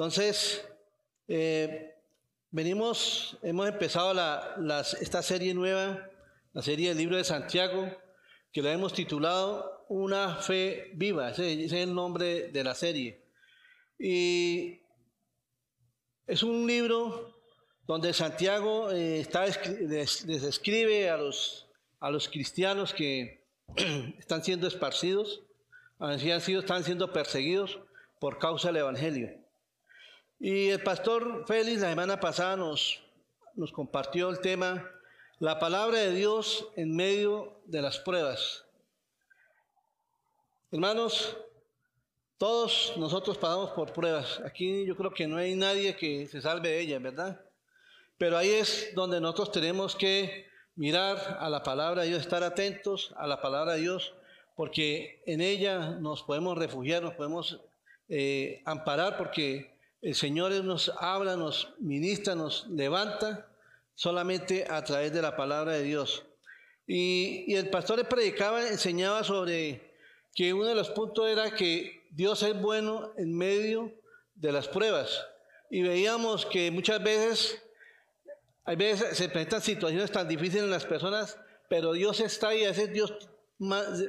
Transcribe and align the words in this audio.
Entonces, 0.00 0.66
eh, 1.28 1.94
venimos, 2.50 3.36
hemos 3.42 3.68
empezado 3.68 4.18
esta 4.98 5.20
serie 5.20 5.52
nueva, 5.52 6.08
la 6.54 6.62
serie 6.62 6.88
del 6.88 6.96
libro 6.96 7.18
de 7.18 7.24
Santiago, 7.24 7.86
que 8.50 8.62
la 8.62 8.72
hemos 8.72 8.94
titulado 8.94 9.84
Una 9.90 10.36
fe 10.36 10.92
viva, 10.94 11.28
ese, 11.28 11.66
es 11.66 11.72
el 11.72 11.94
nombre 11.94 12.48
de 12.48 12.64
la 12.64 12.74
serie. 12.74 13.26
Y 13.98 14.80
es 16.26 16.42
un 16.44 16.66
libro 16.66 17.38
donde 17.86 18.14
Santiago 18.14 18.90
eh, 18.92 19.28
les, 19.82 20.24
escribe 20.24 21.10
a 21.10 21.18
los, 21.18 21.68
a 21.98 22.10
los 22.10 22.26
cristianos 22.26 22.94
que 22.94 23.44
están 24.18 24.42
siendo 24.42 24.66
esparcidos, 24.66 25.42
han 25.98 26.18
sido, 26.18 26.60
están 26.60 26.84
siendo 26.84 27.12
perseguidos 27.12 27.78
por 28.18 28.38
causa 28.38 28.68
del 28.68 28.78
Evangelio. 28.78 29.39
Y 30.42 30.70
el 30.70 30.82
pastor 30.82 31.44
Félix 31.46 31.82
la 31.82 31.90
semana 31.90 32.18
pasada 32.18 32.56
nos, 32.56 32.98
nos 33.56 33.70
compartió 33.72 34.30
el 34.30 34.40
tema, 34.40 34.90
la 35.38 35.58
palabra 35.58 35.98
de 35.98 36.14
Dios 36.14 36.66
en 36.76 36.96
medio 36.96 37.60
de 37.66 37.82
las 37.82 37.98
pruebas. 37.98 38.64
Hermanos, 40.72 41.36
todos 42.38 42.94
nosotros 42.96 43.36
pasamos 43.36 43.72
por 43.72 43.92
pruebas. 43.92 44.40
Aquí 44.42 44.86
yo 44.86 44.96
creo 44.96 45.12
que 45.12 45.26
no 45.26 45.36
hay 45.36 45.54
nadie 45.54 45.94
que 45.94 46.26
se 46.26 46.40
salve 46.40 46.70
de 46.70 46.80
ellas, 46.80 47.02
¿verdad? 47.02 47.38
Pero 48.16 48.38
ahí 48.38 48.48
es 48.48 48.92
donde 48.94 49.20
nosotros 49.20 49.52
tenemos 49.52 49.94
que 49.94 50.46
mirar 50.74 51.36
a 51.38 51.50
la 51.50 51.62
palabra 51.62 52.00
de 52.00 52.08
Dios, 52.08 52.22
estar 52.22 52.42
atentos 52.42 53.12
a 53.18 53.26
la 53.26 53.42
palabra 53.42 53.74
de 53.74 53.80
Dios, 53.80 54.14
porque 54.56 55.22
en 55.26 55.42
ella 55.42 55.90
nos 56.00 56.22
podemos 56.22 56.56
refugiar, 56.56 57.02
nos 57.02 57.12
podemos 57.12 57.60
eh, 58.08 58.62
amparar, 58.64 59.18
porque 59.18 59.78
el 60.02 60.14
Señor 60.14 60.52
nos 60.64 60.90
habla, 60.98 61.36
nos 61.36 61.74
ministra, 61.78 62.34
nos 62.34 62.66
levanta 62.68 63.46
solamente 63.94 64.66
a 64.68 64.82
través 64.82 65.12
de 65.12 65.20
la 65.20 65.36
palabra 65.36 65.72
de 65.72 65.82
Dios. 65.82 66.24
Y, 66.86 67.54
el 67.54 67.68
pastor 67.68 68.06
predicaba, 68.08 68.66
enseñaba 68.66 69.22
sobre 69.24 69.94
que 70.34 70.54
uno 70.54 70.66
de 70.66 70.74
los 70.74 70.90
puntos 70.90 71.28
era 71.28 71.54
que 71.54 72.08
Dios 72.10 72.42
es 72.42 72.58
bueno 72.60 73.12
en 73.16 73.36
medio 73.36 73.92
de 74.34 74.52
las 74.52 74.68
pruebas. 74.68 75.26
Y 75.70 75.82
veíamos 75.82 76.46
que 76.46 76.70
muchas 76.70 77.02
veces, 77.02 77.62
hay 78.64 78.76
veces 78.76 79.16
se 79.16 79.28
presentan 79.28 79.60
situaciones 79.60 80.10
tan 80.10 80.26
difíciles 80.26 80.64
en 80.64 80.70
las 80.70 80.86
personas, 80.86 81.38
pero 81.68 81.92
Dios 81.92 82.20
está 82.20 82.48
ahí, 82.48 82.64
a 82.64 82.68
veces 82.68 82.92
Dios 82.92 83.14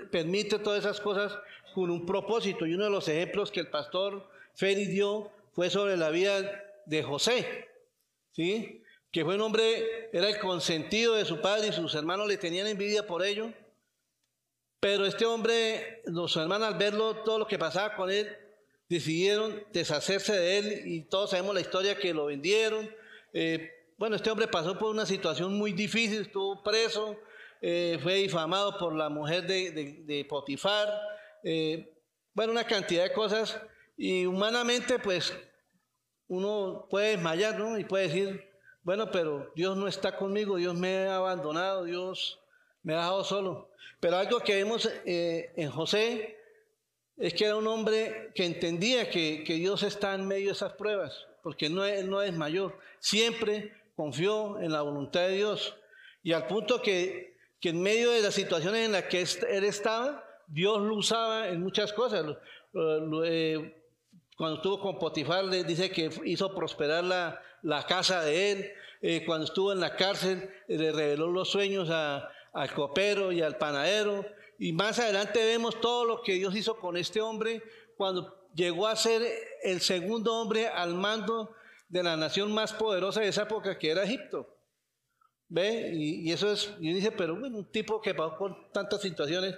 permite 0.09 0.57
todas 0.57 0.79
esas 0.79 1.01
cosas 1.01 1.37
con 1.75 1.91
un 1.91 2.05
propósito. 2.05 2.65
Y 2.65 2.73
uno 2.73 2.85
de 2.85 2.89
los 2.89 3.07
ejemplos 3.09 3.51
que 3.51 3.59
el 3.59 3.67
pastor 3.69 4.27
Félix 4.55 4.89
dio 4.89 5.31
fue 5.51 5.69
sobre 5.69 5.97
la 5.97 6.09
vida 6.09 6.41
de 6.85 7.03
José, 7.03 7.67
¿sí? 8.31 8.83
Que 9.11 9.25
fue 9.25 9.35
un 9.35 9.41
hombre, 9.41 10.09
era 10.13 10.29
el 10.29 10.39
consentido 10.39 11.15
de 11.15 11.25
su 11.25 11.41
padre 11.41 11.67
y 11.67 11.73
sus 11.73 11.93
hermanos 11.95 12.27
le 12.27 12.37
tenían 12.37 12.67
envidia 12.67 13.05
por 13.05 13.25
ello. 13.25 13.51
Pero 14.79 15.05
este 15.05 15.25
hombre, 15.25 16.01
los 16.05 16.35
hermanos 16.37 16.69
al 16.69 16.77
verlo, 16.77 17.17
todo 17.17 17.39
lo 17.39 17.47
que 17.47 17.59
pasaba 17.59 17.95
con 17.95 18.09
él, 18.09 18.35
decidieron 18.89 19.63
deshacerse 19.71 20.33
de 20.33 20.57
él 20.57 20.81
y 20.85 21.01
todos 21.01 21.29
sabemos 21.29 21.53
la 21.53 21.61
historia 21.61 21.97
que 21.97 22.13
lo 22.13 22.25
vendieron. 22.25 22.89
Eh, 23.33 23.69
bueno, 23.97 24.15
este 24.15 24.31
hombre 24.31 24.47
pasó 24.47 24.77
por 24.77 24.89
una 24.89 25.05
situación 25.05 25.53
muy 25.53 25.73
difícil, 25.73 26.21
estuvo 26.21 26.63
preso, 26.63 27.15
eh, 27.61 27.99
fue 28.01 28.15
difamado 28.15 28.77
por 28.77 28.95
la 28.95 29.09
mujer 29.09 29.45
de, 29.45 30.25
Potifar, 30.27 30.89
eh, 31.43 31.93
bueno, 32.33 32.51
una 32.51 32.63
cantidad 32.63 33.03
de 33.03 33.13
cosas 33.13 33.61
y 34.03 34.25
humanamente, 34.25 34.97
pues, 34.97 35.31
uno 36.27 36.87
puede 36.89 37.11
desmayar, 37.11 37.59
¿no? 37.59 37.77
Y 37.77 37.83
puede 37.85 38.07
decir, 38.07 38.49
bueno, 38.81 39.11
pero 39.11 39.51
Dios 39.55 39.77
no 39.77 39.87
está 39.87 40.17
conmigo, 40.17 40.55
Dios 40.55 40.73
me 40.73 41.05
ha 41.05 41.17
abandonado, 41.17 41.83
Dios 41.83 42.39
me 42.81 42.95
ha 42.95 42.97
dejado 42.97 43.23
solo. 43.23 43.69
Pero 43.99 44.17
algo 44.17 44.39
que 44.39 44.55
vemos 44.55 44.89
eh, 45.05 45.53
en 45.55 45.69
José 45.69 46.35
es 47.15 47.35
que 47.35 47.45
era 47.45 47.55
un 47.55 47.67
hombre 47.67 48.31
que 48.33 48.43
entendía 48.43 49.07
que, 49.07 49.43
Dios 49.45 49.83
está 49.83 50.15
en 50.15 50.27
medio 50.27 50.47
de 50.47 50.53
esas 50.53 50.73
pruebas, 50.73 51.27
porque 51.43 51.69
no, 51.69 51.85
él 51.85 52.09
no 52.09 52.23
es 52.23 52.33
mayor. 52.33 52.79
Siempre 52.97 53.71
confió 53.95 54.59
en 54.59 54.71
la 54.71 54.81
voluntad 54.81 55.27
de 55.27 55.35
Dios. 55.35 55.75
Y 56.23 56.33
al 56.33 56.47
punto 56.47 56.81
que, 56.81 57.37
que 57.59 57.69
en 57.69 57.83
medio 57.83 58.09
de 58.09 58.21
las 58.21 58.33
situaciones 58.33 58.83
en 58.83 58.93
las 58.93 59.03
que 59.03 59.21
él 59.21 59.63
estaba, 59.63 60.27
Dios 60.47 60.81
lo 60.81 60.95
usaba 60.95 61.49
en 61.49 61.61
muchas 61.61 61.93
cosas. 61.93 62.25
Eh, 63.25 63.77
cuando 64.41 64.55
estuvo 64.55 64.79
con 64.79 64.97
Potifar, 64.97 65.45
le 65.45 65.63
dice 65.63 65.91
que 65.91 66.09
hizo 66.25 66.55
prosperar 66.55 67.03
la, 67.03 67.85
casa 67.87 68.23
de 68.23 68.51
él. 68.51 68.71
Eh, 68.99 69.23
cuando 69.23 69.45
estuvo 69.45 69.71
en 69.71 69.79
la 69.79 69.95
cárcel, 69.95 70.49
le 70.67 70.91
reveló 70.91 71.27
los 71.27 71.51
sueños 71.51 71.91
al 71.91 72.73
copero 72.73 73.31
y 73.31 73.43
al 73.43 73.59
panadero. 73.59 74.25
Y 74.57 74.73
más 74.73 74.97
adelante 74.97 75.45
vemos 75.45 75.79
todo 75.79 76.05
lo 76.05 76.23
que 76.23 76.33
Dios 76.33 76.55
hizo 76.55 76.79
con 76.79 76.97
este 76.97 77.21
hombre 77.21 77.61
cuando 77.95 78.49
llegó 78.55 78.87
a 78.87 78.95
ser 78.95 79.21
el 79.61 79.79
segundo 79.79 80.33
hombre 80.33 80.67
al 80.69 80.95
mando 80.95 81.53
de 81.87 82.01
la 82.01 82.17
nación 82.17 82.51
más 82.51 82.73
poderosa 82.73 83.21
de 83.21 83.27
esa 83.27 83.43
época, 83.43 83.77
que 83.77 83.91
era 83.91 84.05
Egipto. 84.05 84.57
¿Ve? 85.49 85.91
Y, 85.93 86.31
eso 86.31 86.51
es, 86.51 86.73
y 86.79 86.91
dice, 86.93 87.11
pero 87.11 87.35
bueno, 87.35 87.59
un 87.59 87.71
tipo 87.71 88.01
que 88.01 88.15
pasó 88.15 88.39
por 88.39 88.71
tantas 88.71 89.01
situaciones. 89.01 89.53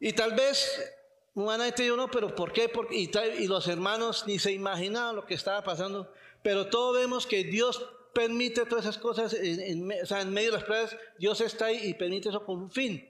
Y 0.00 0.14
tal 0.14 0.32
vez 0.32 1.03
Humanamente 1.34 1.84
yo 1.84 1.96
no, 1.96 2.08
pero 2.10 2.34
¿por 2.34 2.52
qué? 2.52 2.68
Porque, 2.68 2.96
y, 2.96 3.46
los 3.48 3.66
hermanos 3.66 4.24
ni 4.26 4.38
se 4.38 4.52
imaginaban 4.52 5.16
lo 5.16 5.26
que 5.26 5.34
estaba 5.34 5.62
pasando. 5.64 6.12
Pero 6.42 6.68
todos 6.68 6.96
vemos 6.96 7.26
que 7.26 7.42
Dios 7.42 7.84
permite 8.14 8.64
todas 8.66 8.84
esas 8.84 8.98
cosas, 8.98 9.34
en, 9.34 9.90
o 9.90 10.06
sea, 10.06 10.20
en 10.20 10.32
medio 10.32 10.52
de 10.52 10.58
las 10.58 10.64
pruebas, 10.64 10.96
Dios 11.18 11.40
está 11.40 11.66
ahí 11.66 11.80
y 11.82 11.94
permite 11.94 12.28
eso 12.28 12.44
con 12.44 12.62
un 12.62 12.70
fin. 12.70 13.08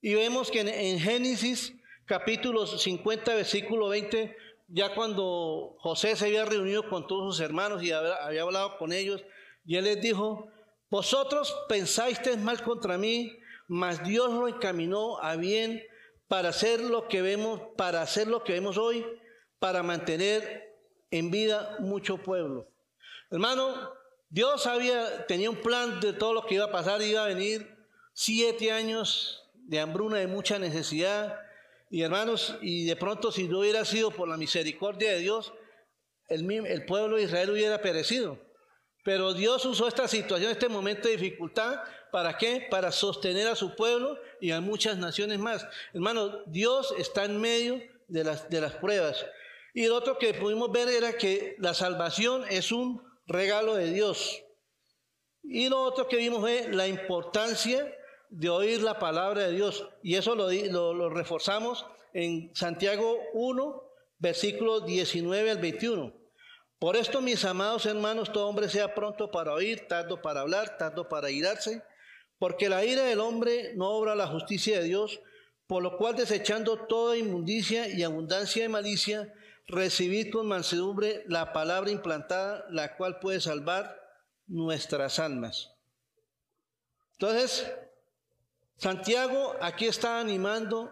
Y 0.00 0.14
vemos 0.14 0.50
que 0.50 0.60
en, 0.60 0.98
Génesis 0.98 1.74
capítulo 2.06 2.66
50, 2.66 3.34
versículo 3.34 3.88
20, 3.88 4.34
ya 4.68 4.94
cuando 4.94 5.76
José 5.80 6.16
se 6.16 6.26
había 6.26 6.46
reunido 6.46 6.88
con 6.88 7.06
todos 7.06 7.36
sus 7.36 7.44
hermanos 7.44 7.82
y 7.82 7.92
había, 7.92 8.14
había 8.14 8.42
hablado 8.42 8.78
con 8.78 8.92
ellos, 8.92 9.22
y 9.66 9.76
él 9.76 9.84
les 9.84 10.00
dijo, 10.00 10.48
vosotros 10.88 11.54
pensáis 11.68 12.18
mal 12.38 12.62
contra 12.62 12.96
mí, 12.96 13.38
mas 13.68 14.02
Dios 14.02 14.32
lo 14.32 14.48
encaminó 14.48 15.18
a 15.18 15.36
bien 15.36 15.84
para 16.30 16.50
hacer 16.50 16.80
lo 16.80 17.08
que 17.08 17.22
vemos, 17.22 17.60
para 17.76 18.02
hacer 18.02 18.28
lo 18.28 18.44
que 18.44 18.52
vemos 18.52 18.78
hoy, 18.78 19.04
para 19.58 19.82
mantener 19.82 20.76
en 21.10 21.32
vida 21.32 21.74
mucho 21.80 22.18
pueblo. 22.18 22.68
Hermano, 23.32 23.92
Dios 24.28 24.64
había, 24.68 25.26
tenía 25.26 25.50
un 25.50 25.56
plan 25.56 25.98
de 25.98 26.12
todo 26.12 26.32
lo 26.32 26.46
que 26.46 26.54
iba 26.54 26.66
a 26.66 26.70
pasar, 26.70 27.02
iba 27.02 27.24
a 27.24 27.26
venir 27.26 27.76
siete 28.12 28.70
años 28.70 29.42
de 29.54 29.80
hambruna, 29.80 30.18
de 30.18 30.28
mucha 30.28 30.60
necesidad. 30.60 31.36
Y 31.90 32.02
hermanos, 32.02 32.56
y 32.62 32.84
de 32.84 32.94
pronto 32.94 33.32
si 33.32 33.48
no 33.48 33.58
hubiera 33.58 33.84
sido 33.84 34.12
por 34.12 34.28
la 34.28 34.36
misericordia 34.36 35.10
de 35.10 35.18
Dios, 35.18 35.52
el, 36.28 36.48
el 36.64 36.86
pueblo 36.86 37.16
de 37.16 37.24
Israel 37.24 37.50
hubiera 37.50 37.82
perecido. 37.82 38.38
Pero 39.10 39.34
Dios 39.34 39.64
usó 39.64 39.88
esta 39.88 40.06
situación, 40.06 40.52
este 40.52 40.68
momento 40.68 41.08
de 41.08 41.16
dificultad, 41.16 41.80
¿para 42.12 42.38
qué? 42.38 42.68
Para 42.70 42.92
sostener 42.92 43.48
a 43.48 43.56
su 43.56 43.74
pueblo 43.74 44.16
y 44.40 44.52
a 44.52 44.60
muchas 44.60 44.98
naciones 44.98 45.40
más. 45.40 45.66
Hermano, 45.92 46.44
Dios 46.46 46.94
está 46.96 47.24
en 47.24 47.40
medio 47.40 47.82
de 48.06 48.22
las, 48.22 48.48
de 48.48 48.60
las 48.60 48.74
pruebas. 48.74 49.26
Y 49.74 49.88
lo 49.88 49.96
otro 49.96 50.16
que 50.16 50.32
pudimos 50.32 50.70
ver 50.70 50.86
era 50.86 51.14
que 51.14 51.56
la 51.58 51.74
salvación 51.74 52.44
es 52.50 52.70
un 52.70 53.02
regalo 53.26 53.74
de 53.74 53.92
Dios. 53.92 54.44
Y 55.42 55.68
lo 55.68 55.82
otro 55.82 56.06
que 56.06 56.18
vimos 56.18 56.38
fue 56.38 56.68
la 56.70 56.86
importancia 56.86 57.92
de 58.28 58.48
oír 58.48 58.80
la 58.80 59.00
palabra 59.00 59.48
de 59.48 59.54
Dios. 59.54 59.88
Y 60.04 60.14
eso 60.14 60.36
lo, 60.36 60.52
lo, 60.52 60.94
lo 60.94 61.10
reforzamos 61.10 61.84
en 62.12 62.54
Santiago 62.54 63.18
1, 63.32 63.82
versículos 64.20 64.86
19 64.86 65.50
al 65.50 65.58
21. 65.58 66.19
Por 66.80 66.96
esto, 66.96 67.20
mis 67.20 67.44
amados 67.44 67.84
hermanos, 67.84 68.32
todo 68.32 68.48
hombre 68.48 68.70
sea 68.70 68.94
pronto 68.94 69.30
para 69.30 69.52
oír, 69.52 69.86
tardo 69.86 70.22
para 70.22 70.40
hablar, 70.40 70.78
tardo 70.78 71.10
para 71.10 71.30
irarse, 71.30 71.84
porque 72.38 72.70
la 72.70 72.82
ira 72.86 73.02
del 73.02 73.20
hombre 73.20 73.74
no 73.76 73.90
obra 73.90 74.14
la 74.14 74.26
justicia 74.26 74.78
de 74.78 74.86
Dios, 74.86 75.20
por 75.66 75.82
lo 75.82 75.98
cual 75.98 76.16
desechando 76.16 76.86
toda 76.86 77.18
inmundicia 77.18 77.86
y 77.86 78.02
abundancia 78.02 78.62
de 78.62 78.70
malicia, 78.70 79.30
recibid 79.66 80.32
con 80.32 80.48
mansedumbre 80.48 81.22
la 81.28 81.52
palabra 81.52 81.90
implantada, 81.90 82.64
la 82.70 82.96
cual 82.96 83.18
puede 83.20 83.42
salvar 83.42 84.00
nuestras 84.46 85.18
almas. 85.18 85.74
Entonces, 87.12 87.70
Santiago 88.78 89.54
aquí 89.60 89.84
está 89.84 90.18
animando 90.18 90.90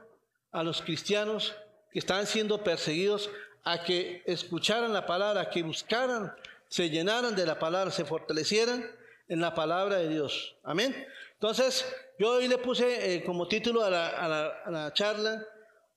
a 0.52 0.62
los 0.62 0.82
cristianos 0.82 1.56
que 1.90 1.98
están 1.98 2.26
siendo 2.26 2.62
perseguidos 2.62 3.30
a 3.70 3.84
que 3.84 4.22
escucharan 4.24 4.94
la 4.94 5.04
palabra, 5.04 5.42
a 5.42 5.50
que 5.50 5.62
buscaran, 5.62 6.34
se 6.68 6.88
llenaran 6.88 7.36
de 7.36 7.44
la 7.44 7.58
palabra, 7.58 7.90
se 7.90 8.06
fortalecieran 8.06 8.90
en 9.28 9.40
la 9.42 9.54
palabra 9.54 9.96
de 9.96 10.08
Dios. 10.08 10.56
Amén. 10.62 11.06
Entonces, 11.34 11.84
yo 12.18 12.30
hoy 12.30 12.48
le 12.48 12.56
puse 12.56 13.14
eh, 13.14 13.22
como 13.24 13.46
título 13.46 13.84
a 13.84 13.90
la, 13.90 14.90
charla, 14.94 15.44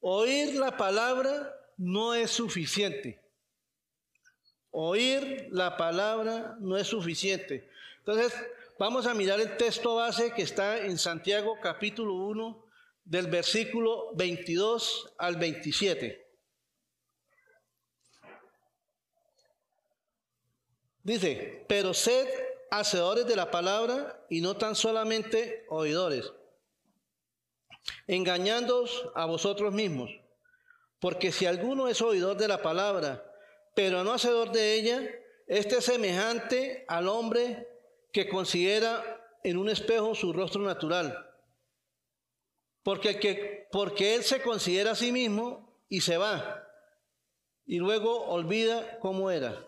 oír 0.01 0.55
la 0.55 0.75
palabra 0.75 1.55
no 1.77 2.13
es 2.13 2.31
suficiente. 2.31 3.21
Oír 4.71 5.47
la 5.51 5.77
palabra 5.77 6.57
no 6.59 6.77
es 6.77 6.87
suficiente. 6.87 7.69
Entonces, 7.99 8.33
vamos 8.79 9.07
a 9.07 9.13
mirar 9.13 9.39
el 9.39 9.55
texto 9.55 9.95
base 9.95 10.33
que 10.33 10.41
está 10.41 10.77
en 10.77 10.97
Santiago 10.97 11.57
capítulo 11.61 12.15
1 12.15 12.65
del 13.05 13.27
versículo 13.27 14.13
22 14.15 15.13
al 15.17 15.37
27. 15.37 16.30
Dice, 21.03 21.65
pero 21.67 21.93
sed 21.93 22.27
hacedores 22.69 23.25
de 23.25 23.35
la 23.35 23.51
palabra 23.51 24.25
y 24.29 24.41
no 24.41 24.55
tan 24.55 24.75
solamente 24.75 25.65
oidores, 25.69 26.31
engañándoos 28.07 29.09
a 29.15 29.25
vosotros 29.25 29.73
mismos. 29.73 30.09
Porque 30.99 31.31
si 31.31 31.45
alguno 31.45 31.87
es 31.87 32.01
oidor 32.01 32.37
de 32.37 32.47
la 32.47 32.61
palabra, 32.61 33.25
pero 33.75 34.03
no 34.03 34.13
hacedor 34.13 34.51
de 34.51 34.75
ella, 34.75 35.01
este 35.47 35.77
es 35.77 35.85
semejante 35.85 36.85
al 36.87 37.07
hombre 37.07 37.67
que 38.13 38.29
considera 38.29 39.39
en 39.43 39.57
un 39.57 39.69
espejo 39.69 40.13
su 40.13 40.31
rostro 40.31 40.61
natural. 40.61 41.27
Porque, 42.83 43.19
que, 43.19 43.67
porque 43.71 44.15
él 44.15 44.23
se 44.23 44.41
considera 44.41 44.91
a 44.91 44.95
sí 44.95 45.11
mismo 45.11 45.83
y 45.89 46.01
se 46.01 46.17
va, 46.17 46.67
y 47.65 47.77
luego 47.79 48.25
olvida 48.27 48.99
cómo 48.99 49.29
era. 49.31 49.67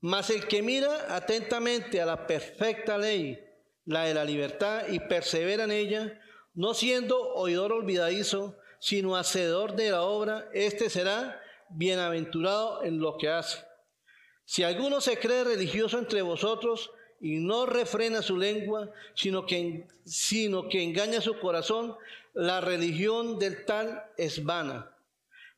Mas 0.00 0.30
el 0.30 0.46
que 0.46 0.62
mira 0.62 1.14
atentamente 1.14 2.00
a 2.00 2.06
la 2.06 2.26
perfecta 2.26 2.98
ley, 2.98 3.38
la 3.84 4.04
de 4.04 4.14
la 4.14 4.24
libertad, 4.24 4.88
y 4.88 5.00
persevera 5.00 5.64
en 5.64 5.72
ella, 5.72 6.20
no 6.54 6.74
siendo 6.74 7.34
oidor 7.34 7.72
olvidadizo, 7.72 8.56
sino 8.78 9.16
hacedor 9.16 9.74
de 9.76 9.90
la 9.90 10.02
obra, 10.02 10.48
éste 10.52 10.90
será 10.90 11.40
bienaventurado 11.70 12.84
en 12.84 12.98
lo 12.98 13.16
que 13.16 13.28
hace. 13.28 13.64
Si 14.44 14.62
alguno 14.62 15.00
se 15.00 15.18
cree 15.18 15.44
religioso 15.44 15.98
entre 15.98 16.22
vosotros 16.22 16.90
y 17.20 17.38
no 17.38 17.66
refrena 17.66 18.22
su 18.22 18.36
lengua, 18.36 18.90
sino 19.14 19.46
que, 19.46 19.88
sino 20.04 20.68
que 20.68 20.82
engaña 20.82 21.20
su 21.20 21.38
corazón, 21.40 21.96
la 22.32 22.60
religión 22.60 23.38
del 23.38 23.64
tal 23.64 24.04
es 24.16 24.44
vana. 24.44 24.95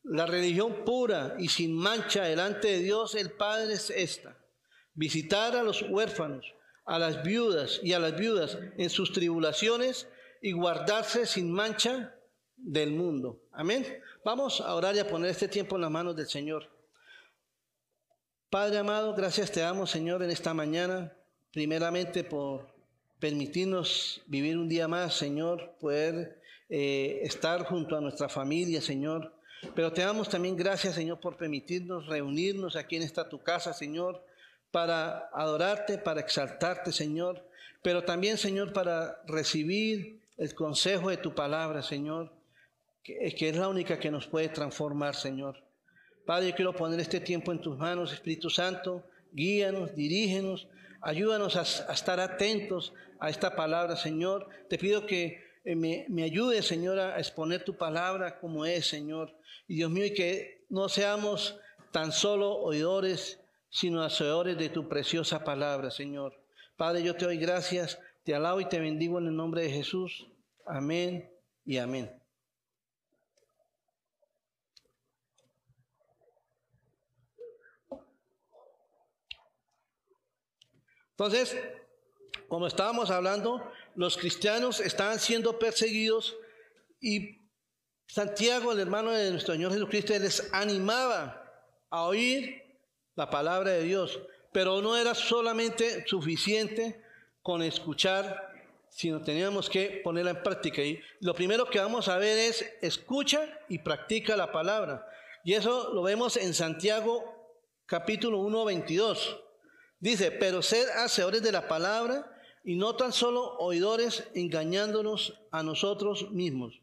La 0.02 0.26
religión 0.26 0.84
pura 0.84 1.36
y 1.38 1.48
sin 1.48 1.76
mancha 1.76 2.24
delante 2.24 2.68
de 2.68 2.78
Dios 2.78 3.14
el 3.14 3.32
Padre 3.32 3.74
es 3.74 3.90
esta. 3.90 4.36
Visitar 4.94 5.56
a 5.56 5.62
los 5.62 5.82
huérfanos, 5.82 6.46
a 6.84 6.98
las 6.98 7.22
viudas 7.22 7.80
y 7.82 7.92
a 7.92 7.98
las 7.98 8.16
viudas 8.16 8.58
en 8.76 8.90
sus 8.90 9.12
tribulaciones 9.12 10.08
y 10.40 10.52
guardarse 10.52 11.26
sin 11.26 11.52
mancha 11.52 12.14
del 12.56 12.92
mundo. 12.92 13.42
Amén. 13.52 13.86
Vamos 14.24 14.60
a 14.60 14.74
orar 14.74 14.96
y 14.96 14.98
a 14.98 15.08
poner 15.08 15.30
este 15.30 15.48
tiempo 15.48 15.76
en 15.76 15.82
las 15.82 15.90
manos 15.90 16.16
del 16.16 16.26
Señor. 16.26 16.68
Padre 18.50 18.78
amado, 18.78 19.14
gracias 19.14 19.52
te 19.52 19.60
damos, 19.60 19.90
Señor, 19.90 20.22
en 20.22 20.30
esta 20.30 20.54
mañana, 20.54 21.12
primeramente 21.52 22.24
por 22.24 22.74
permitirnos 23.18 24.22
vivir 24.26 24.56
un 24.56 24.68
día 24.68 24.88
más, 24.88 25.14
Señor, 25.14 25.76
poder 25.78 26.40
eh, 26.68 27.20
estar 27.22 27.64
junto 27.64 27.96
a 27.96 28.00
nuestra 28.00 28.28
familia, 28.28 28.80
Señor. 28.80 29.34
Pero 29.74 29.92
te 29.92 30.02
damos 30.02 30.28
también 30.28 30.56
gracias, 30.56 30.94
Señor, 30.94 31.20
por 31.20 31.36
permitirnos 31.36 32.06
reunirnos 32.06 32.76
aquí 32.76 32.96
en 32.96 33.02
esta 33.02 33.28
tu 33.28 33.42
casa, 33.42 33.72
Señor, 33.72 34.24
para 34.70 35.28
adorarte, 35.32 35.98
para 35.98 36.20
exaltarte, 36.20 36.92
Señor. 36.92 37.48
Pero 37.82 38.04
también, 38.04 38.38
Señor, 38.38 38.72
para 38.72 39.20
recibir 39.26 40.20
el 40.36 40.54
consejo 40.54 41.10
de 41.10 41.16
tu 41.16 41.34
palabra, 41.34 41.82
Señor 41.82 42.38
que, 43.34 43.48
es 43.48 43.56
la 43.56 43.68
única 43.68 43.98
que 43.98 44.10
nos 44.10 44.26
puede 44.26 44.48
transformar, 44.48 45.14
Señor. 45.14 45.56
Padre, 46.26 46.50
yo 46.50 46.54
quiero 46.54 46.74
poner 46.74 47.00
este 47.00 47.20
tiempo 47.20 47.52
en 47.52 47.60
tus 47.60 47.78
manos, 47.78 48.12
Espíritu 48.12 48.50
Santo, 48.50 49.06
guíanos, 49.32 49.94
dirígenos, 49.94 50.68
ayúdanos 51.00 51.56
a, 51.56 51.92
estar 51.92 52.20
atentos 52.20 52.92
a 53.18 53.30
esta 53.30 53.56
palabra, 53.56 53.96
Señor. 53.96 54.48
Te 54.68 54.78
pido 54.78 55.06
que 55.06 55.42
me, 55.74 56.06
me 56.08 56.22
ayudes, 56.22 56.66
Señor, 56.66 56.98
a 56.98 57.18
exponer 57.18 57.64
tu 57.64 57.76
palabra 57.76 58.38
como 58.38 58.64
es, 58.64 58.86
Señor. 58.86 59.36
Y 59.66 59.76
Dios 59.76 59.90
mío, 59.90 60.06
y 60.06 60.14
que 60.14 60.64
no 60.68 60.88
seamos 60.88 61.58
tan 61.92 62.12
solo 62.12 62.56
oidores, 62.56 63.40
sino 63.70 64.02
hacedores 64.02 64.56
de 64.58 64.68
tu 64.68 64.88
preciosa 64.88 65.44
palabra, 65.44 65.90
Señor. 65.90 66.34
Padre, 66.76 67.02
yo 67.02 67.14
te 67.16 67.24
doy 67.24 67.38
gracias, 67.38 67.98
te 68.24 68.34
alabo 68.34 68.60
y 68.60 68.68
te 68.68 68.80
bendigo 68.80 69.18
en 69.18 69.26
el 69.26 69.36
nombre 69.36 69.62
de 69.62 69.70
Jesús. 69.70 70.28
Amén 70.66 71.30
y 71.64 71.78
amén. 71.78 72.10
Entonces, 81.10 81.58
como 82.48 82.68
estábamos 82.68 83.10
hablando, 83.10 83.68
los 83.98 84.16
cristianos 84.16 84.78
estaban 84.78 85.18
siendo 85.18 85.58
perseguidos 85.58 86.36
y 87.00 87.40
Santiago, 88.06 88.70
el 88.70 88.78
hermano 88.78 89.10
de 89.10 89.32
nuestro 89.32 89.54
Señor 89.54 89.72
Jesucristo, 89.72 90.16
les 90.16 90.52
animaba 90.54 91.44
a 91.90 92.04
oír 92.04 92.62
la 93.16 93.28
palabra 93.28 93.72
de 93.72 93.82
Dios, 93.82 94.20
pero 94.52 94.80
no 94.80 94.96
era 94.96 95.16
solamente 95.16 96.06
suficiente 96.06 97.02
con 97.42 97.60
escuchar, 97.60 98.54
sino 98.88 99.20
teníamos 99.20 99.68
que 99.68 100.00
ponerla 100.04 100.30
en 100.30 100.42
práctica. 100.44 100.80
Y 100.80 101.00
lo 101.18 101.34
primero 101.34 101.68
que 101.68 101.80
vamos 101.80 102.06
a 102.06 102.18
ver 102.18 102.38
es 102.38 102.64
escucha 102.80 103.48
y 103.68 103.78
practica 103.78 104.36
la 104.36 104.52
palabra. 104.52 105.04
Y 105.42 105.54
eso 105.54 105.92
lo 105.92 106.02
vemos 106.02 106.36
en 106.36 106.54
Santiago 106.54 107.58
capítulo 107.84 108.38
1, 108.38 108.64
22. 108.64 109.40
Dice, 109.98 110.30
pero 110.30 110.62
sed 110.62 110.88
hacedores 110.90 111.42
de 111.42 111.50
la 111.50 111.66
palabra 111.66 112.37
y 112.64 112.76
no 112.76 112.96
tan 112.96 113.12
solo 113.12 113.56
oidores 113.58 114.24
engañándonos 114.34 115.40
a 115.50 115.62
nosotros 115.62 116.30
mismos. 116.30 116.80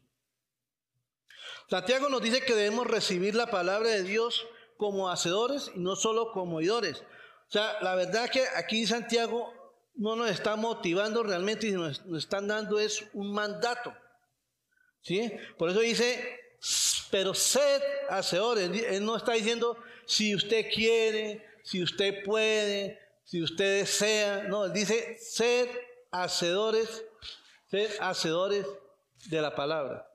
Santiago 1.68 2.08
nos 2.08 2.22
dice 2.22 2.44
que 2.44 2.54
debemos 2.54 2.86
recibir 2.86 3.34
la 3.34 3.50
palabra 3.50 3.90
de 3.90 4.02
Dios 4.02 4.46
como 4.76 5.10
hacedores 5.10 5.72
y 5.74 5.80
no 5.80 5.96
solo 5.96 6.32
como 6.32 6.56
oidores. 6.56 7.02
O 7.48 7.50
sea, 7.50 7.80
la 7.82 7.94
verdad 7.94 8.30
que 8.30 8.44
aquí 8.56 8.86
Santiago 8.86 9.52
no 9.94 10.14
nos 10.14 10.30
está 10.30 10.56
motivando 10.56 11.22
realmente 11.22 11.70
nos, 11.72 12.04
nos 12.06 12.24
están 12.24 12.46
dando 12.46 12.78
es 12.78 13.04
un 13.14 13.32
mandato. 13.32 13.94
¿Sí? 15.00 15.30
Por 15.56 15.70
eso 15.70 15.80
dice, 15.80 16.40
pero 17.10 17.34
sed 17.34 17.80
hacedores. 18.10 18.70
Él 18.90 19.04
no 19.04 19.16
está 19.16 19.32
diciendo 19.32 19.76
si 20.06 20.34
usted 20.34 20.66
quiere, 20.72 21.44
si 21.62 21.82
usted 21.82 22.24
puede, 22.24 22.98
si 23.26 23.42
usted 23.42 23.80
desea, 23.80 24.44
no, 24.44 24.68
dice 24.68 25.18
ser 25.18 25.68
hacedores, 26.12 27.04
ser 27.68 27.90
hacedores 28.00 28.64
de 29.26 29.42
la 29.42 29.54
palabra. 29.54 30.08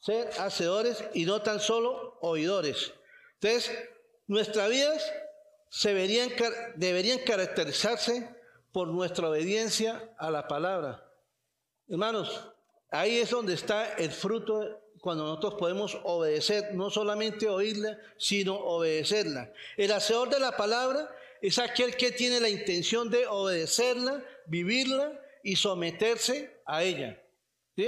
Ser 0.00 0.28
hacedores 0.40 1.02
y 1.14 1.24
no 1.24 1.40
tan 1.40 1.60
solo 1.60 2.18
oidores. 2.20 2.92
Entonces, 3.34 3.70
nuestras 4.26 4.68
vidas 4.68 5.12
se 5.70 5.94
deberían 5.94 7.18
caracterizarse 7.20 8.28
por 8.72 8.88
nuestra 8.88 9.28
obediencia 9.28 10.12
a 10.18 10.32
la 10.32 10.48
palabra. 10.48 11.08
Hermanos, 11.88 12.50
ahí 12.90 13.18
es 13.18 13.30
donde 13.30 13.54
está 13.54 13.94
el 13.94 14.10
fruto 14.10 14.80
cuando 15.00 15.24
nosotros 15.24 15.54
podemos 15.54 15.96
obedecer, 16.02 16.74
no 16.74 16.90
solamente 16.90 17.48
oírla, 17.48 17.98
sino 18.18 18.56
obedecerla. 18.56 19.52
El 19.76 19.92
hacedor 19.92 20.28
de 20.28 20.40
la 20.40 20.56
palabra 20.56 21.08
es 21.44 21.58
aquel 21.58 21.94
que 21.94 22.10
tiene 22.10 22.40
la 22.40 22.48
intención 22.48 23.10
de 23.10 23.26
obedecerla, 23.26 24.24
vivirla 24.46 25.20
y 25.42 25.56
someterse 25.56 26.58
a 26.64 26.82
ella. 26.82 27.22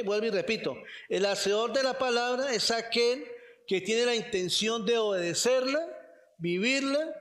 Vuelvo 0.05 0.27
y 0.27 0.31
repito, 0.31 0.77
el 1.09 1.25
hacedor 1.25 1.73
de 1.73 1.83
la 1.83 1.99
palabra 1.99 2.53
es 2.53 2.71
aquel 2.71 3.27
que 3.67 3.81
tiene 3.81 4.05
la 4.05 4.15
intención 4.15 4.85
de 4.85 4.99
obedecerla, 4.99 5.81
vivirla 6.37 7.15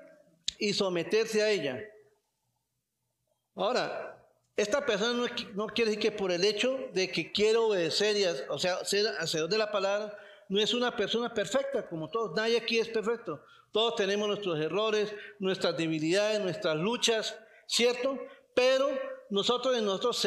y 0.59 0.73
someterse 0.73 1.41
a 1.41 1.51
ella. 1.51 1.81
Ahora, 3.55 4.21
esta 4.57 4.85
persona 4.85 5.33
no, 5.53 5.67
quiere 5.67 5.91
decir 5.91 6.01
que 6.01 6.11
por 6.11 6.33
el 6.33 6.43
hecho 6.43 6.89
de 6.93 7.09
que 7.11 7.31
quiere 7.31 7.59
obedecer, 7.59 8.17
y, 8.17 8.25
o 8.49 8.59
sea, 8.59 8.83
ser 8.83 9.07
hacedor 9.19 9.49
de 9.49 9.57
la 9.57 9.71
palabra, 9.71 10.19
no 10.49 10.59
es 10.59 10.73
una 10.73 10.95
persona 10.95 11.33
perfecta, 11.33 11.87
como 11.87 12.09
todos. 12.09 12.35
Nadie 12.35 12.57
aquí 12.57 12.79
es 12.79 12.89
perfecto. 12.89 13.41
Todos 13.71 13.95
tenemos 13.95 14.27
nuestros 14.27 14.59
errores, 14.59 15.13
nuestras 15.39 15.75
debilidades, 15.75 16.39
nuestras 16.39 16.77
luchas, 16.77 17.37
¿cierto? 17.67 18.17
Pero 18.53 18.87
nosotros 19.29 19.77
en 19.77 19.85
nosotros 19.85 20.25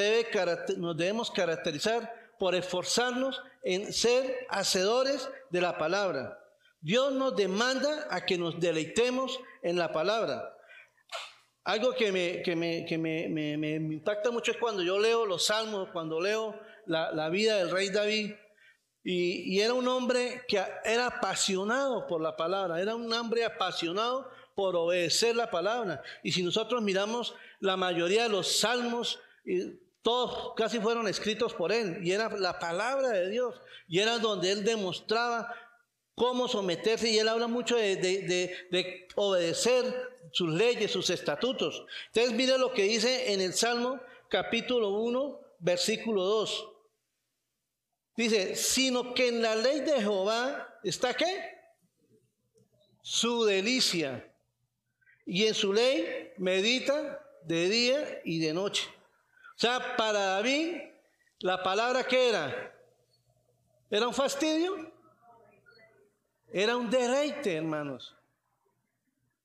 nos 0.76 0.96
debemos 0.96 1.30
caracterizar 1.30 2.12
por 2.38 2.54
esforzarnos 2.54 3.40
en 3.62 3.92
ser 3.92 4.46
hacedores 4.50 5.30
de 5.50 5.60
la 5.60 5.78
palabra. 5.78 6.38
Dios 6.80 7.12
nos 7.12 7.34
demanda 7.34 8.06
a 8.10 8.24
que 8.24 8.38
nos 8.38 8.60
deleitemos 8.60 9.40
en 9.62 9.76
la 9.76 9.92
palabra. 9.92 10.54
Algo 11.64 11.92
que 11.94 12.12
me, 12.12 12.42
que 12.42 12.56
me, 12.56 13.94
impacta 13.94 14.30
mucho 14.30 14.52
es 14.52 14.58
cuando 14.58 14.82
yo 14.82 14.98
leo 14.98 15.26
los 15.26 15.46
salmos, 15.46 15.90
cuando 15.92 16.20
leo 16.20 16.58
la, 16.86 17.12
la 17.12 17.28
vida 17.28 17.56
del 17.56 17.70
rey 17.70 17.90
David, 17.90 18.32
Y, 19.04 19.60
era 19.60 19.74
un 19.74 19.88
hombre 19.88 20.42
que 20.48 20.62
era 20.84 21.06
apasionado 21.06 22.06
por 22.06 22.20
la 22.20 22.36
palabra, 22.36 22.80
era 22.80 22.94
un 22.94 23.12
hombre 23.12 23.44
apasionado 23.44 24.30
por 24.54 24.76
obedecer 24.76 25.36
la 25.36 25.50
palabra. 25.50 26.02
Y 26.22 26.32
si 26.32 26.42
nosotros 26.42 26.82
miramos 26.82 27.34
la 27.60 27.76
mayoría 27.76 28.24
de 28.24 28.28
los 28.28 28.58
salmos, 28.58 29.18
todos 30.02 30.52
casi 30.56 30.80
fueron 30.80 31.08
escritos 31.08 31.54
por 31.54 31.72
él, 31.72 32.00
y 32.02 32.12
era 32.12 32.28
la 32.36 32.58
palabra 32.58 33.10
de 33.10 33.30
Dios, 33.30 33.60
y 33.86 34.00
era 34.00 34.18
donde 34.18 34.50
él 34.50 34.64
demostraba 34.64 35.54
cómo 36.14 36.48
someterse, 36.48 37.08
y 37.08 37.18
él 37.18 37.28
habla 37.28 37.46
mucho 37.46 37.76
de, 37.76 37.96
de 37.96 39.08
obedecer 39.14 39.84
sus 40.32 40.50
leyes, 40.50 40.90
sus 40.90 41.08
estatutos. 41.10 41.84
Entonces 42.08 42.32
mire 42.34 42.58
lo 42.58 42.72
que 42.72 42.82
dice 42.82 43.32
en 43.32 43.40
el 43.40 43.54
Salmo 43.54 44.00
capítulo 44.28 44.90
1, 44.90 45.40
versículo 45.60 46.24
2. 46.24 46.68
Dice, 48.18 48.56
sino 48.56 49.14
que 49.14 49.28
en 49.28 49.40
la 49.40 49.54
ley 49.54 49.78
de 49.78 50.00
Jehová 50.00 50.76
está 50.82 51.14
qué? 51.14 51.56
Su 53.00 53.44
delicia. 53.44 54.28
Y 55.24 55.46
en 55.46 55.54
su 55.54 55.72
ley 55.72 56.32
medita 56.36 57.24
de 57.44 57.68
día 57.68 58.20
y 58.24 58.40
de 58.40 58.52
noche. 58.52 58.88
O 59.54 59.60
sea, 59.60 59.96
para 59.96 60.18
David, 60.18 60.78
la 61.38 61.62
palabra 61.62 62.02
que 62.02 62.30
era, 62.30 62.74
¿era 63.88 64.08
un 64.08 64.14
fastidio? 64.14 64.90
Era 66.52 66.76
un 66.76 66.90
deleite, 66.90 67.54
hermanos. 67.54 68.16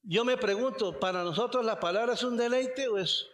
Yo 0.01 0.25
me 0.25 0.35
pregunto, 0.35 0.99
¿para 0.99 1.23
nosotros 1.23 1.63
la 1.63 1.79
palabra 1.79 2.13
es 2.13 2.23
un 2.23 2.37
deleite 2.37 2.87
o 2.87 2.97
es, 2.97 3.27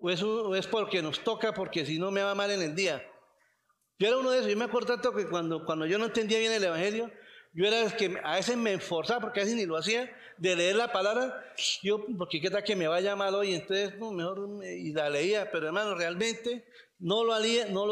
o 0.00 0.54
es, 0.56 0.66
porque 0.66 1.02
nos 1.02 1.22
toca, 1.22 1.52
porque 1.52 1.84
si 1.84 1.98
no 1.98 2.10
me 2.10 2.22
va 2.22 2.34
mal 2.34 2.50
en 2.50 2.62
el 2.62 2.74
día? 2.74 3.06
Yo 3.98 4.08
era 4.08 4.18
uno 4.18 4.30
de 4.30 4.38
esos, 4.38 4.50
yo 4.50 4.56
me 4.56 4.64
acuerdo 4.66 4.94
tanto 4.94 5.14
que 5.14 5.26
cuando, 5.26 5.64
cuando 5.64 5.86
yo 5.86 5.98
no 5.98 6.06
entendía 6.06 6.38
bien 6.38 6.52
el 6.52 6.64
Evangelio, 6.64 7.10
yo 7.54 7.64
era 7.64 7.80
el 7.80 7.96
que 7.96 8.20
a 8.22 8.34
veces 8.34 8.56
me 8.56 8.74
esforzaba, 8.74 9.20
porque 9.20 9.40
a 9.40 9.44
veces 9.44 9.56
ni 9.56 9.64
lo 9.64 9.78
hacía, 9.78 10.14
de 10.36 10.54
leer 10.54 10.76
la 10.76 10.92
palabra, 10.92 11.42
yo, 11.82 12.04
porque 12.18 12.38
qué 12.38 12.50
que 12.62 12.76
me 12.76 12.88
vaya 12.88 13.16
mal 13.16 13.34
hoy, 13.34 13.54
entonces 13.54 13.98
mejor 13.98 14.62
y 14.62 14.92
la 14.92 15.08
leía, 15.08 15.50
pero 15.50 15.66
hermano, 15.66 15.94
realmente 15.94 16.66
no 16.98 17.24
lo, 17.24 17.32
hacía, 17.32 17.68
no 17.70 17.86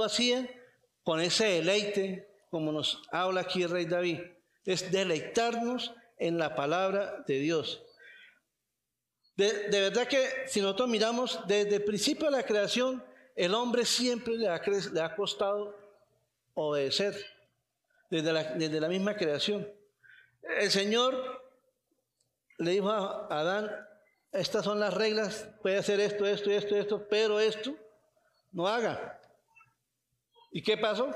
con 1.02 1.20
ese 1.20 1.46
deleite, 1.46 2.28
como 2.50 2.72
nos 2.72 3.02
habla 3.10 3.40
aquí 3.40 3.62
el 3.62 3.70
rey 3.70 3.86
David, 3.86 4.20
es 4.66 4.92
deleitarnos 4.92 5.94
en 6.18 6.36
la 6.36 6.54
palabra 6.54 7.24
de 7.26 7.38
Dios. 7.38 7.82
De, 9.36 9.68
verdad 9.70 10.06
que 10.06 10.28
si 10.46 10.60
nosotros 10.60 10.90
miramos 10.90 11.40
desde 11.46 11.76
el 11.76 11.84
principio 11.84 12.26
de 12.26 12.36
la 12.36 12.44
creación, 12.44 13.02
el 13.34 13.54
hombre 13.54 13.86
siempre 13.86 14.36
le 14.36 14.48
ha 14.48 15.16
costado 15.16 15.83
obedecer, 16.54 17.14
desde 18.10 18.32
la, 18.32 18.44
desde 18.44 18.80
la 18.80 18.88
misma 18.88 19.16
creación. 19.16 19.68
El 20.42 20.70
Señor 20.70 21.42
le 22.58 22.70
dijo 22.72 22.90
a 22.90 23.26
Adán, 23.30 23.70
estas 24.32 24.64
son 24.64 24.80
las 24.80 24.94
reglas, 24.94 25.48
puede 25.62 25.76
hacer 25.76 26.00
esto, 26.00 26.26
esto, 26.26 26.50
esto, 26.50 26.76
esto, 26.76 27.06
pero 27.08 27.38
esto 27.38 27.76
no 28.52 28.66
haga. 28.66 29.20
¿Y 30.50 30.62
qué 30.62 30.76
pasó? 30.76 31.10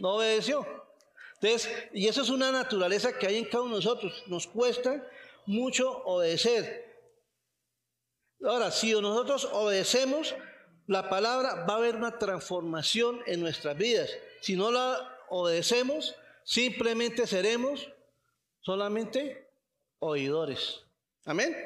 No 0.00 0.14
obedeció 0.16 0.66
y 1.92 2.08
eso 2.08 2.22
es 2.22 2.30
una 2.30 2.50
naturaleza 2.50 3.12
que 3.18 3.26
hay 3.26 3.36
en 3.36 3.44
cada 3.44 3.62
uno 3.62 3.76
de 3.76 3.84
nosotros. 3.84 4.24
Nos 4.26 4.46
cuesta 4.46 5.06
mucho 5.46 5.90
obedecer. 6.04 6.84
Ahora, 8.42 8.70
si 8.70 8.92
nosotros 8.92 9.48
obedecemos 9.52 10.34
la 10.86 11.08
palabra, 11.08 11.66
va 11.66 11.74
a 11.74 11.76
haber 11.76 11.96
una 11.96 12.18
transformación 12.18 13.20
en 13.26 13.40
nuestras 13.40 13.76
vidas. 13.76 14.10
Si 14.44 14.56
no 14.56 14.70
la 14.70 15.24
obedecemos, 15.30 16.14
simplemente 16.44 17.26
seremos 17.26 17.90
solamente 18.60 19.48
oidores. 20.00 20.82
Amén. 21.24 21.56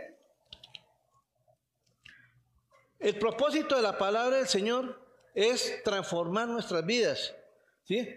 El 3.00 3.18
propósito 3.18 3.74
de 3.74 3.82
la 3.82 3.98
palabra 3.98 4.36
del 4.36 4.46
Señor 4.46 5.04
es 5.34 5.82
transformar 5.82 6.46
nuestras 6.46 6.86
vidas. 6.86 7.34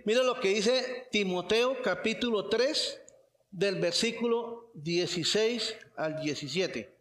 Mira 0.06 0.22
lo 0.22 0.40
que 0.40 0.50
dice 0.50 1.08
Timoteo 1.12 1.82
capítulo 1.82 2.48
3 2.48 3.02
del 3.50 3.80
versículo 3.80 4.70
16 4.76 5.76
al 5.96 6.22
17. 6.22 6.96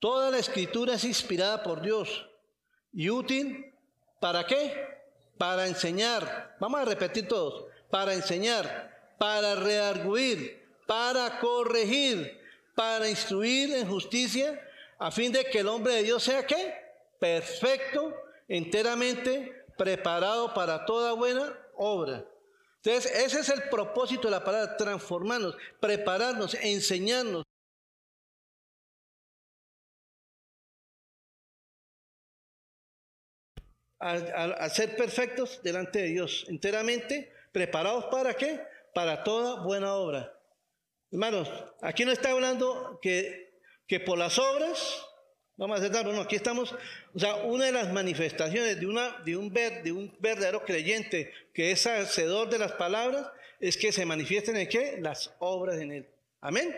Toda 0.00 0.30
la 0.30 0.38
escritura 0.38 0.94
es 0.94 1.04
inspirada 1.04 1.62
por 1.62 1.82
Dios 1.82 2.30
y 2.94 3.10
útil 3.10 3.74
para 4.22 4.46
qué? 4.46 5.01
Para 5.42 5.66
enseñar. 5.66 6.54
Vamos 6.60 6.80
a 6.80 6.84
repetir 6.84 7.26
todos. 7.26 7.64
Para 7.90 8.14
enseñar, 8.14 9.16
para 9.18 9.56
rearguir, 9.56 10.64
para 10.86 11.40
corregir, 11.40 12.40
para 12.76 13.08
instruir 13.08 13.74
en 13.74 13.88
justicia, 13.88 14.64
a 15.00 15.10
fin 15.10 15.32
de 15.32 15.44
que 15.46 15.58
el 15.58 15.66
hombre 15.66 15.94
de 15.94 16.04
Dios 16.04 16.22
sea 16.22 16.46
qué? 16.46 16.72
Perfecto, 17.18 18.14
enteramente 18.46 19.64
preparado 19.76 20.54
para 20.54 20.86
toda 20.86 21.12
buena 21.14 21.52
obra. 21.76 22.24
Entonces, 22.76 23.10
ese 23.12 23.40
es 23.40 23.48
el 23.48 23.68
propósito 23.68 24.28
de 24.28 24.30
la 24.30 24.44
palabra, 24.44 24.76
transformarnos, 24.76 25.56
prepararnos, 25.80 26.54
enseñarnos. 26.54 27.42
A, 34.04 34.68
ser 34.68 34.96
perfectos 34.96 35.60
delante 35.62 36.00
de 36.00 36.08
Dios, 36.08 36.44
enteramente 36.48 37.32
preparados 37.52 38.06
para 38.06 38.34
qué? 38.34 38.60
Para 38.94 39.22
toda 39.22 39.62
buena 39.62 39.94
obra. 39.94 40.36
Hermanos, 41.12 41.48
aquí 41.80 42.04
no 42.04 42.10
está 42.10 42.32
hablando 42.32 42.98
que, 43.00 43.60
que 43.86 44.00
por 44.00 44.18
las 44.18 44.38
obras 44.38 45.06
Vamos 45.56 45.76
a 45.76 45.80
aceptarlo, 45.80 46.12
no, 46.12 46.22
aquí 46.22 46.34
estamos, 46.34 46.74
o 47.14 47.18
sea, 47.18 47.36
una 47.36 47.66
de 47.66 47.72
las 47.72 47.92
manifestaciones 47.92 48.80
de, 48.80 48.86
una, 48.86 49.18
de, 49.24 49.36
un, 49.36 49.52
ver, 49.52 49.82
de 49.82 49.92
un 49.92 50.12
verdadero 50.18 50.64
creyente 50.64 51.32
que 51.52 51.70
es 51.70 51.86
hacedor 51.86 52.48
de 52.48 52.58
las 52.58 52.72
palabras 52.72 53.28
es 53.60 53.76
que 53.76 53.92
se 53.92 54.06
manifiesten 54.06 54.56
en 54.56 54.68
qué? 54.68 54.98
Las 55.00 55.32
obras 55.38 55.78
en 55.78 55.92
él. 55.92 56.08
Amén. 56.40 56.74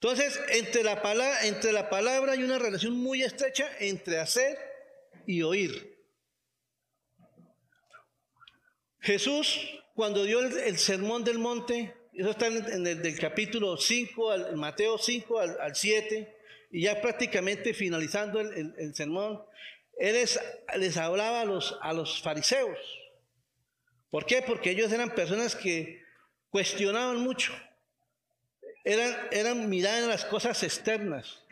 Entonces, 0.00 0.40
entre 0.50 0.84
la, 0.84 1.02
palabra, 1.02 1.46
entre 1.46 1.72
la 1.72 1.90
palabra 1.90 2.32
hay 2.32 2.44
una 2.44 2.58
relación 2.58 2.96
muy 2.96 3.22
estrecha 3.22 3.68
entre 3.80 4.20
hacer 4.20 4.56
y 5.26 5.42
oír. 5.42 5.98
Jesús, 9.00 9.60
cuando 9.94 10.24
dio 10.24 10.40
el, 10.40 10.78
sermón 10.78 11.24
del 11.24 11.38
monte, 11.38 11.94
eso 12.12 12.30
está 12.30 12.48
en, 12.48 12.86
el 12.86 13.02
del 13.02 13.18
capítulo 13.18 13.76
5, 13.76 14.30
al, 14.30 14.56
Mateo 14.56 14.98
5 14.98 15.38
al, 15.38 15.60
al 15.60 15.76
7, 15.76 16.36
y 16.70 16.82
ya 16.82 17.00
prácticamente 17.00 17.72
finalizando 17.72 18.40
el, 18.40 18.94
sermón, 18.94 19.42
él 19.98 20.28
les, 20.76 20.96
hablaba 20.96 21.40
a 21.40 21.44
los, 21.44 21.78
a 21.80 21.92
los 21.92 22.20
fariseos. 22.20 22.78
¿Por 24.10 24.26
qué? 24.26 24.42
Porque 24.42 24.70
ellos 24.70 24.92
eran 24.92 25.14
personas 25.14 25.54
que 25.54 26.02
cuestionaban 26.50 27.18
mucho. 27.18 27.52
Eran, 28.84 29.16
eran 29.32 29.68
miraban 29.68 30.08
las 30.08 30.24
cosas 30.24 30.62
externas, 30.62 31.42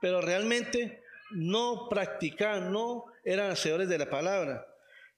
pero 0.00 0.20
realmente 0.20 1.01
no 1.34 1.88
practicaban, 1.88 2.72
no 2.72 3.04
eran 3.24 3.50
hacedores 3.50 3.88
de 3.88 3.98
la 3.98 4.10
palabra. 4.10 4.66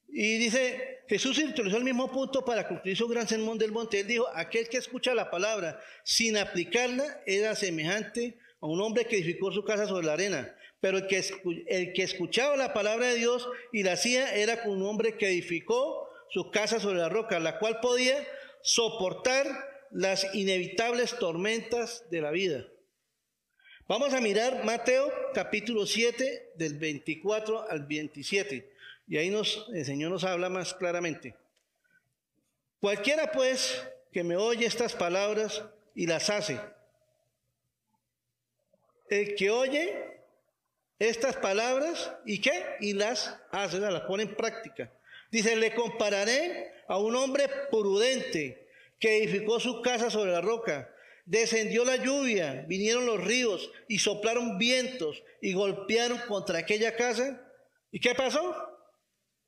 Y 0.09 0.39
dice, 0.39 1.03
Jesús 1.09 1.39
introdujo 1.39 1.77
el 1.77 1.85
mismo 1.85 2.11
punto 2.11 2.45
para 2.45 2.69
concluir 2.69 2.97
su 2.97 3.09
gran 3.09 3.27
sermón 3.27 3.59
del 3.59 3.73
monte. 3.73 4.01
Él 4.01 4.07
dijo, 4.07 4.27
aquel 4.35 4.69
que 4.69 4.79
escucha 4.79 5.15
la 5.15 5.31
palabra 5.31 5.81
sin 6.05 6.37
aplicarla 6.37 7.23
era 7.27 7.55
semejante 7.55 8.39
a 8.61 8.67
un 8.67 8.81
hombre 8.81 9.07
que 9.07 9.17
edificó 9.17 9.51
su 9.53 9.65
casa 9.65 9.87
sobre 9.87 10.07
la 10.07 10.13
arena. 10.13 10.55
Pero 10.81 10.99
el 10.99 11.07
que, 11.07 11.25
el 11.67 11.93
que 11.95 12.03
escuchaba 12.03 12.57
la 12.57 12.73
palabra 12.73 13.09
de 13.09 13.17
Dios 13.17 13.49
y 13.73 13.83
la 13.83 13.93
hacía 13.93 14.35
era 14.37 14.63
como 14.63 14.75
un 14.75 14.87
hombre 14.87 15.17
que 15.17 15.29
edificó 15.29 16.09
su 16.31 16.51
casa 16.51 16.79
sobre 16.79 16.99
la 16.99 17.09
roca, 17.09 17.41
la 17.41 17.59
cual 17.59 17.81
podía 17.81 18.17
soportar 18.63 19.47
las 19.91 20.35
inevitables 20.35 21.19
tormentas 21.19 22.09
de 22.11 22.21
la 22.21 22.31
vida. 22.31 22.67
Vamos 23.87 24.15
a 24.15 24.21
mirar 24.23 24.65
Mateo 24.65 25.13
capítulo 25.35 25.85
7 25.85 26.53
del 26.55 26.79
24 26.79 27.71
al 27.71 27.85
27 27.85 28.73
y 29.07 29.19
ahí 29.19 29.29
nos, 29.29 29.67
el 29.75 29.85
Señor 29.85 30.11
nos 30.11 30.25
habla 30.25 30.49
más 30.49 30.73
claramente. 30.73 31.35
Cualquiera 32.81 33.31
pues 33.31 33.87
que 34.11 34.25
me 34.25 34.37
oye 34.37 34.65
estas 34.65 34.95
palabras 34.95 35.63
y 35.95 36.07
las 36.07 36.31
hace, 36.31 36.59
el 39.11 39.35
que 39.35 39.51
oye 39.51 40.19
estas 40.99 41.37
palabras 41.37 42.11
y 42.25 42.41
qué? 42.41 42.65
Y 42.81 42.95
las 42.95 43.37
hace, 43.51 43.81
las 43.81 44.01
pone 44.05 44.23
en 44.23 44.35
práctica. 44.35 44.91
Dice, 45.31 45.57
le 45.57 45.75
compararé 45.75 46.73
a 46.89 46.97
un 46.97 47.15
hombre 47.17 47.51
prudente 47.71 48.67
que 48.99 49.19
edificó 49.19 49.61
su 49.61 49.83
casa 49.83 50.09
sobre 50.09 50.33
la 50.33 50.41
roca. 50.41 50.91
Descendió 51.27 51.85
la 51.85 51.97
lluvia, 51.97 52.65
vinieron 52.69 53.07
los 53.07 53.23
ríos 53.23 53.71
y 53.89 53.99
soplaron 53.99 54.59
vientos 54.59 55.23
y 55.41 55.55
golpearon 55.55 56.19
contra 56.29 56.59
aquella 56.59 56.97
casa. 56.97 57.41
¿Y 57.91 58.01
qué 58.01 58.15
pasó? 58.15 58.55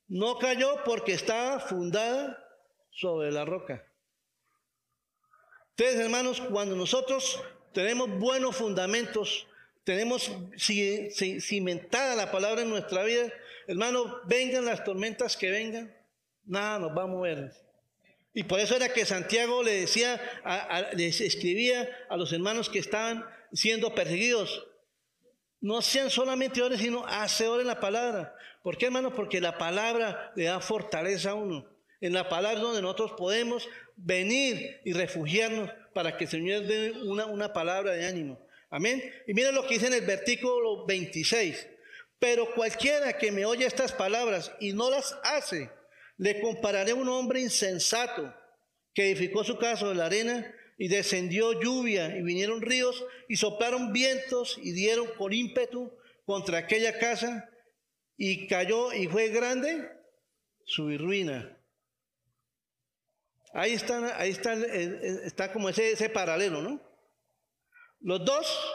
No 0.08 0.38
cayó 0.38 0.82
porque 0.84 1.12
estaba 1.12 1.60
fundada 1.60 2.42
sobre 2.90 3.30
la 3.30 3.44
roca. 3.44 3.84
Ustedes, 5.70 5.96
hermanos, 5.96 6.40
cuando 6.40 6.74
nosotros 6.74 7.42
tenemos 7.74 8.08
buenos 8.18 8.56
fundamentos, 8.56 9.46
tenemos 9.84 10.32
cimentada 10.58 12.16
la 12.16 12.32
palabra 12.32 12.62
en 12.62 12.70
nuestra 12.70 13.04
vida, 13.04 13.30
hermano, 13.66 14.20
vengan 14.24 14.64
las 14.64 14.82
tormentas 14.82 15.36
que 15.36 15.50
vengan, 15.50 15.94
nada 16.44 16.78
nos 16.78 16.96
va 16.96 17.02
a 17.02 17.06
mover. 17.06 17.65
Y 18.36 18.42
por 18.42 18.60
eso 18.60 18.76
era 18.76 18.92
que 18.92 19.06
Santiago 19.06 19.62
le 19.62 19.80
decía, 19.80 20.20
les 20.92 21.22
escribía 21.22 21.88
a 22.10 22.18
los 22.18 22.34
hermanos 22.34 22.68
que 22.68 22.78
estaban 22.78 23.24
siendo 23.50 23.94
perseguidos, 23.94 24.62
no 25.62 25.80
sean 25.80 26.10
solamente 26.10 26.60
ores, 26.60 26.80
sino 26.80 27.06
hacedores 27.06 27.66
la 27.66 27.80
palabra. 27.80 28.36
¿Por 28.62 28.76
qué, 28.76 28.86
hermano? 28.86 29.14
Porque 29.14 29.40
la 29.40 29.56
palabra 29.56 30.34
le 30.36 30.44
da 30.44 30.60
fortaleza 30.60 31.30
a 31.30 31.34
uno. 31.34 31.66
En 32.02 32.12
la 32.12 32.28
palabra 32.28 32.60
donde 32.60 32.82
nosotros 32.82 33.12
podemos 33.16 33.70
venir 33.96 34.82
y 34.84 34.92
refugiarnos 34.92 35.70
para 35.94 36.18
que 36.18 36.24
el 36.24 36.30
Señor 36.30 36.66
dé 36.66 36.92
una, 37.06 37.24
una 37.24 37.54
palabra 37.54 37.92
de 37.92 38.04
ánimo. 38.04 38.46
Amén. 38.68 39.02
Y 39.26 39.32
miren 39.32 39.54
lo 39.54 39.66
que 39.66 39.74
dice 39.74 39.86
en 39.86 39.94
el 39.94 40.04
versículo 40.04 40.84
26. 40.84 41.68
Pero 42.18 42.54
cualquiera 42.54 43.16
que 43.16 43.32
me 43.32 43.46
oye 43.46 43.64
estas 43.64 43.92
palabras 43.92 44.52
y 44.60 44.74
no 44.74 44.90
las 44.90 45.18
hace, 45.22 45.70
le 46.18 46.40
compararé 46.40 46.92
a 46.92 46.96
un 46.96 47.08
hombre 47.08 47.40
insensato 47.40 48.34
que 48.94 49.10
edificó 49.10 49.44
su 49.44 49.58
casa 49.58 49.80
sobre 49.80 49.98
la 49.98 50.06
arena 50.06 50.54
y 50.78 50.88
descendió 50.88 51.60
lluvia 51.60 52.16
y 52.16 52.22
vinieron 52.22 52.62
ríos 52.62 53.04
y 53.28 53.36
soplaron 53.36 53.92
vientos 53.92 54.58
y 54.62 54.72
dieron 54.72 55.06
con 55.18 55.32
ímpetu 55.32 55.92
contra 56.24 56.58
aquella 56.58 56.98
casa 56.98 57.48
y 58.16 58.46
cayó 58.46 58.92
y 58.92 59.06
fue 59.06 59.28
grande 59.28 59.90
su 60.64 60.96
ruina. 60.98 61.52
Ahí 63.52 63.72
está, 63.72 64.20
ahí 64.20 64.30
está, 64.30 64.54
está 64.54 65.52
como 65.52 65.68
ese, 65.68 65.92
ese 65.92 66.10
paralelo, 66.10 66.60
¿no? 66.60 66.80
Los 68.00 68.24
dos 68.24 68.74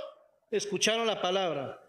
escucharon 0.50 1.06
la 1.06 1.22
palabra, 1.22 1.80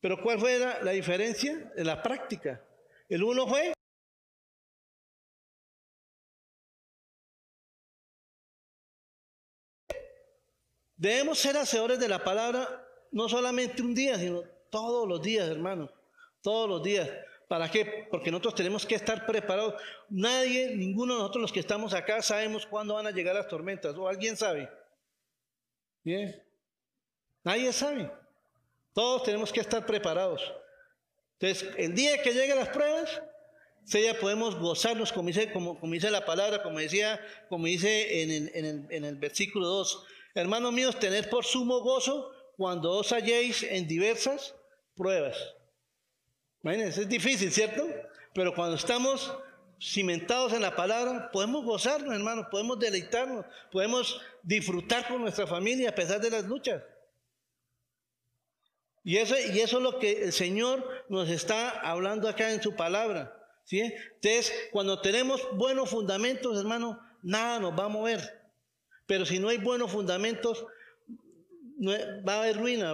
pero 0.00 0.22
¿cuál 0.22 0.38
fue 0.38 0.58
la, 0.58 0.80
la 0.82 0.92
diferencia? 0.92 1.72
En 1.76 1.86
la 1.86 2.02
práctica. 2.02 2.64
El 3.08 3.24
uno 3.24 3.48
fue 3.48 3.72
Debemos 10.98 11.38
ser 11.38 11.56
hacedores 11.56 12.00
de 12.00 12.08
la 12.08 12.24
palabra 12.24 12.84
no 13.12 13.28
solamente 13.28 13.82
un 13.82 13.94
día, 13.94 14.18
sino 14.18 14.42
todos 14.68 15.08
los 15.08 15.22
días, 15.22 15.48
hermano. 15.48 15.88
Todos 16.42 16.68
los 16.68 16.82
días. 16.82 17.08
¿Para 17.46 17.70
qué? 17.70 18.06
Porque 18.10 18.32
nosotros 18.32 18.56
tenemos 18.56 18.84
que 18.84 18.96
estar 18.96 19.24
preparados. 19.24 19.74
Nadie, 20.10 20.74
ninguno 20.74 21.14
de 21.14 21.20
nosotros 21.20 21.42
los 21.42 21.52
que 21.52 21.60
estamos 21.60 21.94
acá 21.94 22.20
sabemos 22.20 22.66
cuándo 22.66 22.94
van 22.94 23.06
a 23.06 23.12
llegar 23.12 23.36
las 23.36 23.46
tormentas. 23.46 23.96
¿O 23.96 24.08
alguien 24.08 24.36
sabe? 24.36 24.68
¿Bien? 26.02 26.42
Nadie 27.44 27.72
sabe. 27.72 28.10
Todos 28.92 29.22
tenemos 29.22 29.52
que 29.52 29.60
estar 29.60 29.86
preparados. 29.86 30.52
Entonces, 31.38 31.70
el 31.76 31.94
día 31.94 32.20
que 32.20 32.32
lleguen 32.32 32.56
las 32.56 32.70
pruebas, 32.70 33.22
ya 33.86 34.18
podemos 34.18 34.56
gozarnos, 34.56 35.12
como 35.12 35.28
dice, 35.28 35.52
como, 35.52 35.78
dice 35.82 36.10
la 36.10 36.24
palabra, 36.24 36.62
como 36.64 36.80
decía, 36.80 37.20
como 37.48 37.66
dice 37.66 38.22
en 38.22 38.30
el, 38.66 38.86
en 38.90 39.04
el 39.04 39.14
versículo 39.14 39.68
2 39.68 40.04
Hermanos 40.38 40.72
míos, 40.72 40.96
tened 41.00 41.28
por 41.28 41.44
sumo 41.44 41.80
gozo 41.80 42.30
cuando 42.56 42.92
os 42.92 43.10
halléis 43.10 43.64
en 43.64 43.88
diversas 43.88 44.54
pruebas. 44.94 45.36
Imagínense, 46.62 47.02
es 47.02 47.08
difícil, 47.08 47.50
¿cierto? 47.50 47.84
Pero 48.34 48.54
cuando 48.54 48.76
estamos 48.76 49.34
cimentados 49.80 50.52
en 50.52 50.62
la 50.62 50.76
palabra, 50.76 51.32
podemos 51.32 51.64
gozarnos, 51.64 52.14
hermanos, 52.14 52.46
podemos 52.52 52.78
deleitarnos, 52.78 53.46
podemos 53.72 54.20
disfrutar 54.44 55.08
con 55.08 55.22
nuestra 55.22 55.44
familia 55.44 55.90
a 55.90 55.94
pesar 55.94 56.20
de 56.20 56.30
las 56.30 56.44
luchas. 56.44 56.84
Y 59.02 59.16
eso, 59.16 59.34
y 59.36 59.58
eso 59.58 59.78
es 59.78 59.82
lo 59.82 59.98
que 59.98 60.22
el 60.22 60.32
Señor 60.32 61.04
nos 61.08 61.28
está 61.30 61.70
hablando 61.80 62.28
acá 62.28 62.52
en 62.52 62.62
su 62.62 62.76
palabra. 62.76 63.36
¿sí? 63.64 63.80
Entonces, 63.80 64.52
cuando 64.70 65.00
tenemos 65.00 65.40
buenos 65.54 65.90
fundamentos, 65.90 66.56
hermano, 66.56 67.00
nada 67.24 67.58
nos 67.58 67.76
va 67.76 67.86
a 67.86 67.88
mover. 67.88 68.37
Pero 69.08 69.24
si 69.24 69.38
no 69.38 69.48
hay 69.48 69.56
buenos 69.56 69.90
fundamentos, 69.90 70.66
va 71.80 72.34
a 72.34 72.38
haber 72.40 72.58
ruina, 72.58 72.92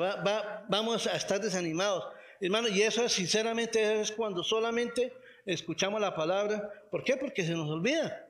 vamos 0.68 1.08
a 1.08 1.16
estar 1.16 1.40
desanimados. 1.40 2.04
Hermano, 2.40 2.68
y 2.68 2.82
eso 2.82 3.04
es 3.04 3.12
sinceramente 3.12 4.00
es 4.00 4.12
cuando 4.12 4.44
solamente 4.44 5.12
escuchamos 5.44 6.00
la 6.00 6.14
palabra. 6.14 6.70
¿Por 6.88 7.02
qué? 7.02 7.16
Porque 7.16 7.44
se 7.44 7.50
nos 7.50 7.68
olvida. 7.68 8.28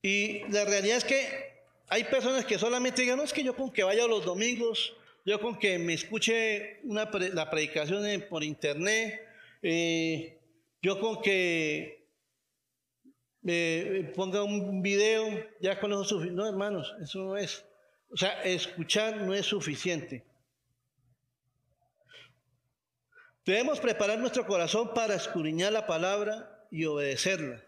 Y 0.00 0.44
la 0.52 0.64
realidad 0.64 0.98
es 0.98 1.04
que 1.04 1.28
hay 1.88 2.04
personas 2.04 2.44
que 2.44 2.56
solamente 2.56 3.02
digan, 3.02 3.16
no 3.16 3.24
es 3.24 3.32
que 3.32 3.42
yo 3.42 3.56
con 3.56 3.72
que 3.72 3.82
vaya 3.82 4.06
los 4.06 4.24
domingos, 4.24 4.94
yo 5.26 5.40
con 5.40 5.58
que 5.58 5.76
me 5.76 5.94
escuche 5.94 6.78
una 6.84 7.10
la 7.10 7.50
predicación 7.50 8.24
por 8.30 8.44
internet, 8.44 9.20
eh, 9.60 10.38
yo 10.80 11.00
con 11.00 11.20
que 11.20 11.99
me 13.42 14.12
ponga 14.14 14.42
un 14.42 14.82
video, 14.82 15.26
ya 15.60 15.80
con 15.80 15.92
eso. 15.92 16.20
No, 16.26 16.46
hermanos, 16.46 16.94
eso 17.02 17.20
no 17.20 17.36
es. 17.36 17.64
O 18.10 18.16
sea, 18.16 18.42
escuchar 18.42 19.18
no 19.22 19.34
es 19.34 19.46
suficiente. 19.46 20.24
Debemos 23.46 23.80
preparar 23.80 24.18
nuestro 24.18 24.46
corazón 24.46 24.92
para 24.94 25.14
escudriñar 25.14 25.72
la 25.72 25.86
palabra 25.86 26.66
y 26.70 26.84
obedecerla. 26.84 27.64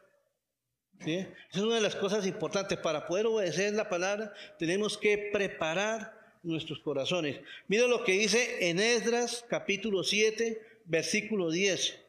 ¿Sí? 1.01 1.15
Esa 1.15 1.59
es 1.59 1.63
una 1.63 1.77
de 1.77 1.81
las 1.81 1.97
cosas 1.97 2.27
importantes. 2.27 2.79
Para 2.79 3.07
poder 3.07 3.27
obedecer 3.27 3.73
la 3.73 3.89
palabra, 3.89 4.33
tenemos 4.59 4.99
que 4.99 5.31
preparar 5.33 6.13
nuestros 6.43 6.81
corazones. 6.81 7.41
Mira 7.69 7.87
lo 7.87 8.05
que 8.05 8.13
dice 8.13 8.69
en 8.69 8.79
Esdras 8.79 9.45
capítulo 9.49 10.05
7, 10.05 10.61
versículo 10.85 11.51
10. 11.51 12.02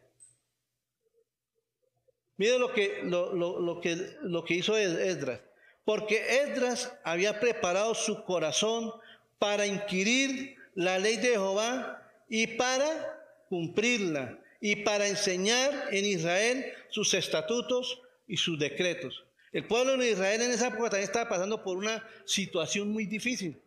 Mire 2.37 2.57
lo 2.57 2.73
que, 2.73 3.01
lo, 3.03 3.79
que, 3.81 4.17
lo 4.21 4.43
que 4.43 4.55
hizo 4.55 4.77
Esdras. 4.77 5.41
Porque 5.85 6.43
Esdras 6.43 6.93
había 7.03 7.39
preparado 7.39 7.93
su 7.93 8.23
corazón 8.23 8.91
para 9.37 9.65
inquirir 9.65 10.55
la 10.75 10.97
ley 10.97 11.17
de 11.17 11.29
Jehová 11.29 12.01
y 12.29 12.47
para 12.47 13.45
cumplirla 13.49 14.39
y 14.59 14.77
para 14.77 15.07
enseñar 15.07 15.89
en 15.91 16.05
Israel 16.05 16.65
sus 16.89 17.13
estatutos 17.13 18.01
y 18.27 18.37
sus 18.37 18.57
decretos. 18.57 19.25
El 19.51 19.67
pueblo 19.67 19.97
de 19.97 20.11
Israel 20.11 20.41
en 20.41 20.51
esa 20.51 20.67
época 20.67 20.89
también 20.89 21.03
estaba 21.03 21.29
pasando 21.29 21.63
por 21.63 21.77
una 21.77 22.07
situación 22.25 22.89
muy 22.89 23.05
difícil. 23.05 23.61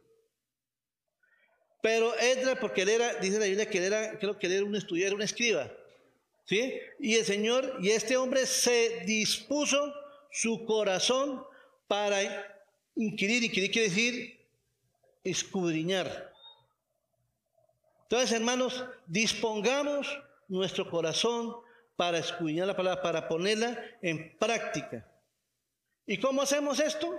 Pero 1.82 2.16
Esdras, 2.16 2.58
porque 2.60 2.82
él 2.82 2.88
era, 2.88 3.14
dice 3.14 3.38
la 3.38 3.44
Biblia 3.46 3.70
que 3.70 3.78
él 3.78 3.84
era, 3.84 4.18
creo 4.18 4.38
que 4.38 4.46
él 4.48 4.54
era 4.54 4.64
un 4.64 4.74
estudiante, 4.74 5.14
un 5.14 5.22
escriba. 5.22 5.70
¿Sí? 6.46 6.74
Y 7.00 7.16
el 7.16 7.24
Señor, 7.24 7.78
y 7.80 7.90
este 7.90 8.16
hombre 8.16 8.46
se 8.46 9.00
dispuso 9.04 9.92
su 10.30 10.64
corazón 10.64 11.44
para 11.88 12.22
inquirir, 12.94 13.44
inquirir 13.44 13.70
quiere 13.70 13.88
decir 13.88 14.40
escudriñar. 15.24 16.32
Entonces, 18.04 18.32
hermanos, 18.32 18.84
dispongamos 19.06 20.06
nuestro 20.46 20.88
corazón 20.88 21.56
para 21.96 22.18
escudriñar 22.18 22.68
la 22.68 22.76
palabra, 22.76 23.02
para 23.02 23.28
ponerla 23.28 23.82
en 24.00 24.36
práctica. 24.38 25.04
¿Y 26.06 26.18
cómo 26.18 26.42
hacemos 26.42 26.78
esto? 26.78 27.12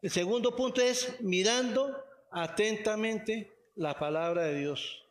El 0.00 0.10
segundo 0.10 0.54
punto 0.54 0.80
es 0.80 1.20
mirando 1.20 2.04
atentamente 2.30 3.52
la 3.74 3.98
palabra 3.98 4.44
de 4.44 4.60
Dios. 4.60 5.04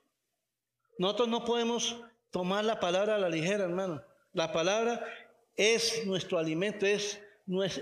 Nosotros 0.98 1.28
no 1.28 1.44
podemos 1.44 2.00
tomar 2.34 2.65
la 2.65 2.80
palabra 2.80 3.15
a 3.15 3.19
la 3.19 3.30
ligera, 3.30 3.63
hermano. 3.63 4.04
La 4.34 4.52
palabra 4.52 5.06
es 5.56 6.04
nuestro 6.08 6.39
alimento, 6.39 6.84
es, 6.88 7.22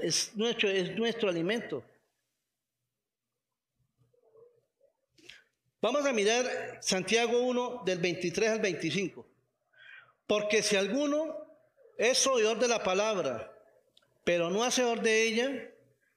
es, 0.04 0.36
nuestro, 0.36 0.70
es 0.70 0.94
nuestro 0.98 1.30
alimento. 1.30 1.82
Vamos 5.82 6.06
a 6.06 6.12
mirar 6.12 6.80
Santiago 6.82 7.40
1 7.40 7.84
del 7.86 8.00
23 8.00 8.50
al 8.50 8.60
25. 8.60 9.26
Porque 10.28 10.62
si 10.62 10.76
alguno 10.76 11.34
es 11.98 12.28
oidor 12.28 12.60
de 12.60 12.68
la 12.68 12.84
palabra, 12.84 13.58
pero 14.26 14.50
no 14.50 14.66
hacedor 14.66 15.02
de 15.02 15.24
ella, 15.24 15.72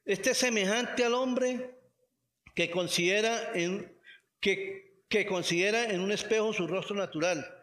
este 0.05 0.33
es 0.33 0.38
semejante 0.38 1.05
al 1.05 1.14
hombre 1.14 1.79
que 2.57 2.68
considera 2.68 3.53
en, 3.55 3.97
que, 4.40 5.05
que 5.09 5.25
considera 5.25 5.85
en 5.85 6.01
un 6.01 6.11
espejo 6.11 6.53
su 6.53 6.66
rostro 6.66 6.97
natural 6.97 7.61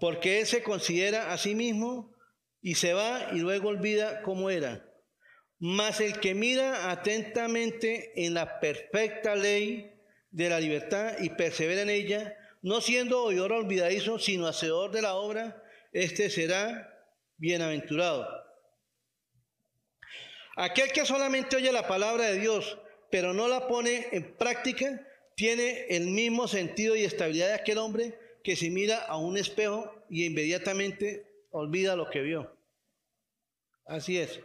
porque 0.00 0.40
él 0.40 0.46
se 0.46 0.62
considera 0.62 1.32
a 1.32 1.38
sí 1.38 1.54
mismo 1.54 2.16
y 2.62 2.74
se 2.74 2.94
va 2.94 3.28
y 3.32 3.38
luego 3.38 3.68
olvida 3.68 4.22
cómo 4.22 4.50
era. 4.50 4.86
Mas 5.58 6.00
el 6.00 6.18
que 6.20 6.34
mira 6.34 6.90
atentamente 6.90 8.12
en 8.16 8.32
la 8.32 8.60
perfecta 8.60 9.36
ley 9.36 9.92
de 10.30 10.48
la 10.48 10.58
libertad 10.58 11.18
y 11.20 11.28
persevera 11.28 11.82
en 11.82 11.90
ella, 11.90 12.34
no 12.62 12.80
siendo 12.80 13.22
oidor 13.22 13.52
olvidadizo, 13.52 14.18
sino 14.18 14.46
hacedor 14.46 14.90
de 14.90 15.02
la 15.02 15.14
obra, 15.14 15.62
este 15.92 16.30
será 16.30 16.90
bienaventurado. 17.36 18.26
Aquel 20.56 20.92
que 20.92 21.04
solamente 21.04 21.56
oye 21.56 21.72
la 21.72 21.86
palabra 21.86 22.24
de 22.24 22.38
Dios, 22.38 22.78
pero 23.10 23.34
no 23.34 23.48
la 23.48 23.68
pone 23.68 24.08
en 24.12 24.34
práctica, 24.36 25.06
tiene 25.36 25.86
el 25.90 26.06
mismo 26.06 26.48
sentido 26.48 26.96
y 26.96 27.04
estabilidad 27.04 27.48
de 27.48 27.54
aquel 27.54 27.78
hombre 27.78 28.18
que 28.42 28.56
se 28.56 28.70
mira 28.70 29.04
a 29.04 29.16
un 29.16 29.36
espejo 29.36 30.04
y 30.08 30.26
inmediatamente 30.26 31.26
olvida 31.50 31.96
lo 31.96 32.10
que 32.10 32.20
vio. 32.20 32.56
Así 33.86 34.18
es. 34.18 34.40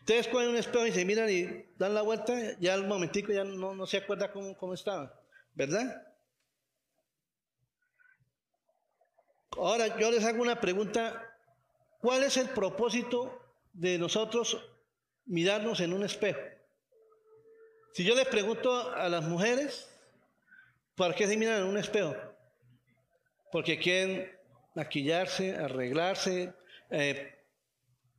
Ustedes 0.00 0.26
cogen 0.28 0.48
un 0.48 0.56
espejo 0.56 0.86
y 0.86 0.92
se 0.92 1.04
miran 1.04 1.30
y 1.30 1.64
dan 1.76 1.94
la 1.94 2.02
vuelta, 2.02 2.58
ya 2.58 2.74
al 2.74 2.86
momentico 2.86 3.32
ya 3.32 3.44
no, 3.44 3.86
se 3.86 3.98
acuerda 3.98 4.32
cómo, 4.32 4.56
cómo 4.56 4.74
estaba, 4.74 5.20
¿verdad? 5.54 6.12
Ahora 9.56 9.98
yo 9.98 10.10
les 10.10 10.24
hago 10.24 10.42
una 10.42 10.60
pregunta. 10.60 11.28
¿Cuál 12.00 12.24
es 12.24 12.36
el 12.36 12.48
propósito 12.48 13.40
de 13.72 13.96
nosotros 13.96 14.58
mirarnos 15.24 15.78
en 15.78 15.92
un 15.92 16.02
espejo? 16.02 16.40
Si 17.92 18.02
yo 18.04 18.16
les 18.16 18.26
pregunto 18.26 18.90
a 18.92 19.08
las 19.08 19.22
mujeres, 19.22 19.91
¿por 20.94 21.14
qué 21.14 21.26
se 21.26 21.36
miran 21.36 21.62
en 21.62 21.68
un 21.68 21.78
espejo? 21.78 22.14
Porque 23.50 23.78
quieren 23.78 24.30
maquillarse, 24.74 25.56
arreglarse, 25.56 26.52
eh, 26.90 27.32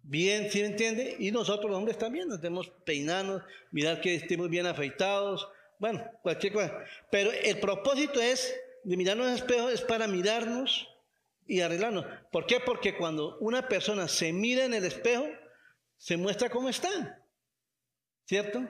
bien, 0.03 0.51
¿sí 0.51 0.61
me 0.61 0.67
entiende? 0.67 1.15
Y 1.19 1.31
nosotros 1.31 1.71
los 1.71 1.77
hombres 1.77 1.97
también 1.97 2.27
nos 2.27 2.41
debemos 2.41 2.69
peinarnos, 2.85 3.41
mirar 3.71 4.01
que 4.01 4.15
estemos 4.15 4.49
bien 4.49 4.65
afeitados, 4.65 5.47
bueno, 5.79 6.05
cualquier 6.21 6.53
cosa. 6.53 6.77
Pero 7.09 7.31
el 7.31 7.59
propósito 7.59 8.21
es 8.21 8.55
de 8.83 8.97
mirarnos 8.97 9.27
en 9.27 9.33
el 9.33 9.39
espejo 9.39 9.69
es 9.69 9.81
para 9.81 10.07
mirarnos 10.07 10.87
y 11.47 11.61
arreglarnos. 11.61 12.05
¿Por 12.31 12.45
qué? 12.45 12.59
Porque 12.59 12.95
cuando 12.95 13.37
una 13.39 13.67
persona 13.67 14.07
se 14.07 14.33
mira 14.33 14.65
en 14.65 14.73
el 14.73 14.85
espejo, 14.85 15.27
se 15.97 16.17
muestra 16.17 16.49
cómo 16.49 16.69
está. 16.69 17.21
¿Cierto? 18.25 18.67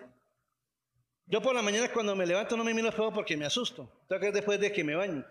Yo 1.28 1.42
por 1.42 1.56
la 1.56 1.62
mañana 1.62 1.92
cuando 1.92 2.16
me 2.16 2.26
levanto 2.26 2.58
no 2.58 2.64
me 2.64 2.74
miro 2.74 2.88
al 2.88 2.94
espejo 2.94 3.14
porque 3.14 3.38
me 3.38 3.46
asusto. 3.46 3.90
Tengo 4.08 4.22
que 4.22 4.32
después 4.32 4.60
de 4.60 4.72
que 4.72 4.84
me 4.84 4.96
baño. 4.96 5.26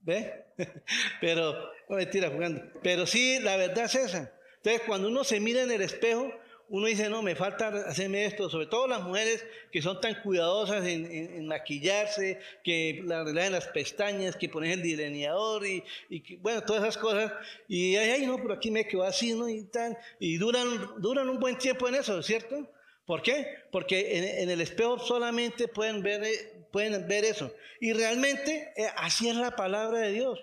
¿Ve? 0.00 0.46
Pero, 1.20 1.70
no 1.88 1.96
mentira 1.96 2.28
jugando. 2.30 2.62
Pero 2.82 3.06
sí, 3.06 3.38
la 3.40 3.56
verdad 3.56 3.84
es 3.84 3.94
esa. 3.94 4.32
Entonces, 4.56 4.82
cuando 4.86 5.08
uno 5.08 5.24
se 5.24 5.40
mira 5.40 5.62
en 5.62 5.70
el 5.70 5.82
espejo, 5.82 6.32
uno 6.68 6.86
dice, 6.86 7.08
no, 7.10 7.20
me 7.20 7.34
falta 7.34 7.68
hacerme 7.86 8.24
esto, 8.24 8.48
sobre 8.48 8.66
todo 8.66 8.86
las 8.86 9.02
mujeres 9.02 9.44
que 9.70 9.82
son 9.82 10.00
tan 10.00 10.14
cuidadosas 10.22 10.86
en, 10.86 11.46
maquillarse, 11.46 12.40
que 12.64 13.02
la 13.04 13.20
arreglan 13.20 13.52
las 13.52 13.66
pestañas, 13.68 14.36
que 14.36 14.48
ponen 14.48 14.70
el 14.70 14.82
delineador 14.82 15.66
y, 15.66 15.84
y 16.08 16.36
bueno, 16.36 16.62
todas 16.62 16.82
esas 16.82 16.96
cosas. 16.96 17.32
Y 17.68 17.96
ay, 17.96 18.24
no, 18.26 18.38
pero 18.38 18.54
aquí 18.54 18.70
me 18.70 18.86
quedo 18.86 19.02
así, 19.02 19.34
¿no? 19.34 19.48
Y 19.48 19.64
tal. 19.64 19.98
Y 20.18 20.38
duran, 20.38 20.66
duran 20.98 21.28
un 21.28 21.38
buen 21.38 21.58
tiempo 21.58 21.88
en 21.88 21.96
eso, 21.96 22.22
¿cierto? 22.22 22.66
¿Por 23.04 23.22
qué? 23.22 23.46
Porque 23.70 24.42
en, 24.42 24.50
el 24.50 24.60
espejo 24.60 24.98
solamente 24.98 25.68
pueden 25.68 26.02
ver, 26.02 26.68
pueden 26.70 27.06
ver 27.08 27.24
eso. 27.24 27.52
Y 27.80 27.92
realmente 27.92 28.72
eh, 28.76 28.88
así 28.96 29.28
es 29.28 29.36
la 29.36 29.56
palabra 29.56 30.00
de 30.00 30.12
Dios. 30.12 30.38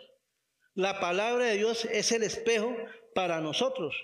La 0.75 0.99
palabra 0.99 1.45
de 1.45 1.57
Dios 1.57 1.85
es 1.85 2.11
el 2.11 2.23
espejo 2.23 2.75
para 3.13 3.41
nosotros 3.41 3.95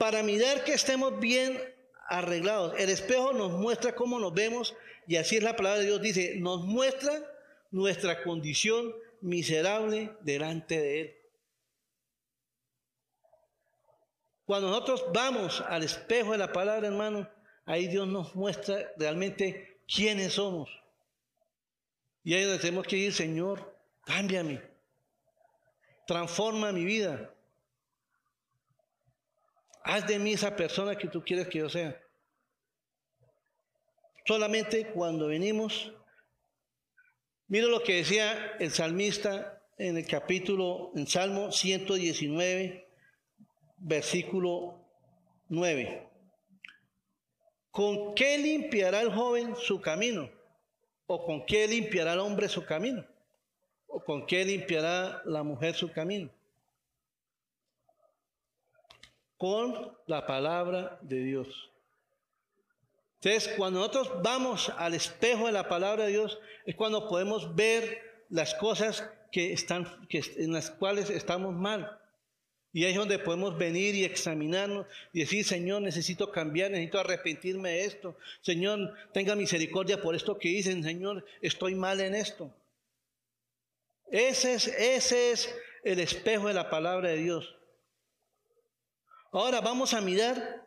para 0.00 0.22
mirar 0.22 0.64
que 0.64 0.72
estemos 0.72 1.20
bien 1.20 1.60
arreglados. 2.08 2.72
El 2.78 2.88
espejo 2.88 3.34
nos 3.34 3.52
muestra 3.52 3.94
cómo 3.94 4.18
nos 4.18 4.32
vemos 4.32 4.74
y 5.06 5.16
así 5.16 5.36
es 5.36 5.42
la 5.42 5.56
palabra 5.56 5.80
de 5.80 5.86
Dios. 5.88 6.00
Dice, 6.00 6.36
nos 6.38 6.64
muestra 6.64 7.22
nuestra 7.70 8.22
condición 8.22 8.94
miserable 9.20 10.10
delante 10.22 10.80
de 10.80 11.00
Él. 11.02 11.16
Cuando 14.50 14.68
nosotros 14.68 15.04
vamos 15.12 15.60
al 15.60 15.84
espejo 15.84 16.32
de 16.32 16.38
la 16.38 16.52
palabra, 16.52 16.88
hermano, 16.88 17.30
ahí 17.66 17.86
Dios 17.86 18.08
nos 18.08 18.34
muestra 18.34 18.92
realmente 18.96 19.80
quiénes 19.86 20.32
somos. 20.32 20.68
Y 22.24 22.34
ahí 22.34 22.58
tenemos 22.58 22.84
que 22.84 22.96
ir, 22.96 23.12
Señor, 23.12 23.80
cámbiame, 24.04 24.60
transforma 26.04 26.72
mi 26.72 26.84
vida. 26.84 27.32
Haz 29.84 30.08
de 30.08 30.18
mí 30.18 30.32
esa 30.32 30.56
persona 30.56 30.98
que 30.98 31.06
tú 31.06 31.22
quieres 31.22 31.46
que 31.46 31.60
yo 31.60 31.68
sea. 31.68 31.96
Solamente 34.26 34.90
cuando 34.90 35.28
venimos, 35.28 35.92
mira 37.46 37.68
lo 37.68 37.84
que 37.84 37.98
decía 37.98 38.56
el 38.58 38.72
salmista 38.72 39.62
en 39.78 39.96
el 39.96 40.08
capítulo, 40.08 40.90
en 40.96 41.06
Salmo 41.06 41.52
119, 41.52 42.89
versículo 43.80 44.78
9. 45.48 46.08
¿Con 47.70 48.14
qué 48.14 48.38
limpiará 48.38 49.00
el 49.00 49.12
joven 49.12 49.56
su 49.56 49.80
camino? 49.80 50.30
¿O 51.06 51.24
con 51.24 51.44
qué 51.44 51.66
limpiará 51.66 52.12
el 52.12 52.20
hombre 52.20 52.48
su 52.48 52.64
camino? 52.64 53.04
¿O 53.86 54.04
con 54.04 54.26
qué 54.26 54.44
limpiará 54.44 55.22
la 55.24 55.42
mujer 55.42 55.74
su 55.74 55.90
camino? 55.90 56.30
con 59.40 59.96
la 60.06 60.26
palabra 60.26 60.98
de 61.00 61.24
Dios. 61.24 61.70
Entonces, 63.22 63.54
cuando 63.56 63.80
nosotros 63.80 64.22
vamos 64.22 64.70
al 64.76 64.92
espejo 64.92 65.46
de 65.46 65.52
la 65.52 65.66
palabra 65.66 66.04
de 66.04 66.10
Dios, 66.10 66.38
es 66.66 66.76
cuando 66.76 67.08
podemos 67.08 67.54
ver 67.54 68.02
las 68.28 68.54
cosas 68.54 69.10
que 69.32 69.54
están, 69.54 70.06
que, 70.08 70.22
en 70.36 70.52
las 70.52 70.70
cuales 70.70 71.08
estamos 71.08 71.54
mal. 71.54 71.99
Y 72.72 72.84
ahí 72.84 72.92
es 72.92 72.98
donde 72.98 73.18
podemos 73.18 73.58
venir 73.58 73.94
y 73.96 74.04
examinarnos 74.04 74.86
y 75.12 75.20
decir, 75.20 75.44
Señor, 75.44 75.82
necesito 75.82 76.30
cambiar, 76.30 76.70
necesito 76.70 77.00
arrepentirme 77.00 77.70
de 77.70 77.84
esto. 77.84 78.16
Señor, 78.42 78.94
tenga 79.12 79.34
misericordia 79.34 80.00
por 80.00 80.14
esto 80.14 80.38
que 80.38 80.50
dicen, 80.50 80.84
Señor, 80.84 81.24
estoy 81.40 81.74
mal 81.74 82.00
en 82.00 82.14
esto. 82.14 82.54
Ese 84.10 84.54
es, 84.54 84.68
ese 84.68 85.32
es 85.32 85.54
el 85.82 85.98
espejo 85.98 86.46
de 86.48 86.54
la 86.54 86.70
palabra 86.70 87.08
de 87.08 87.16
Dios. 87.16 87.56
Ahora 89.32 89.60
vamos 89.60 89.94
a 89.94 90.00
mirar 90.00 90.64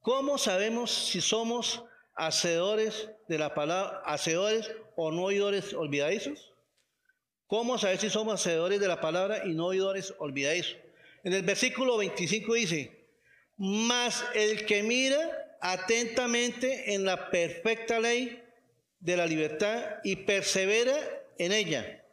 cómo 0.00 0.36
sabemos 0.36 0.90
si 0.90 1.20
somos 1.20 1.82
hacedores 2.14 3.10
de 3.28 3.38
la 3.38 3.54
palabra, 3.54 4.02
hacedores 4.04 4.70
o 4.96 5.12
no 5.12 5.24
oidores 5.24 5.72
olvidadizos. 5.72 6.52
¿Cómo 7.46 7.78
saber 7.78 7.98
si 7.98 8.10
somos 8.10 8.34
hacedores 8.34 8.80
de 8.80 8.88
la 8.88 9.00
palabra 9.00 9.46
y 9.46 9.54
no 9.54 9.66
oidores 9.66 10.14
olvidadizos? 10.18 10.76
En 11.24 11.32
el 11.32 11.42
versículo 11.42 11.96
25 11.96 12.54
dice, 12.54 13.06
mas 13.56 14.24
el 14.34 14.64
que 14.66 14.82
mira 14.82 15.56
atentamente 15.60 16.94
en 16.94 17.04
la 17.04 17.30
perfecta 17.30 17.98
ley 17.98 18.42
de 19.00 19.16
la 19.16 19.26
libertad 19.26 19.96
y 20.04 20.16
persevera 20.16 20.96
en 21.38 21.52
ella, 21.52 22.04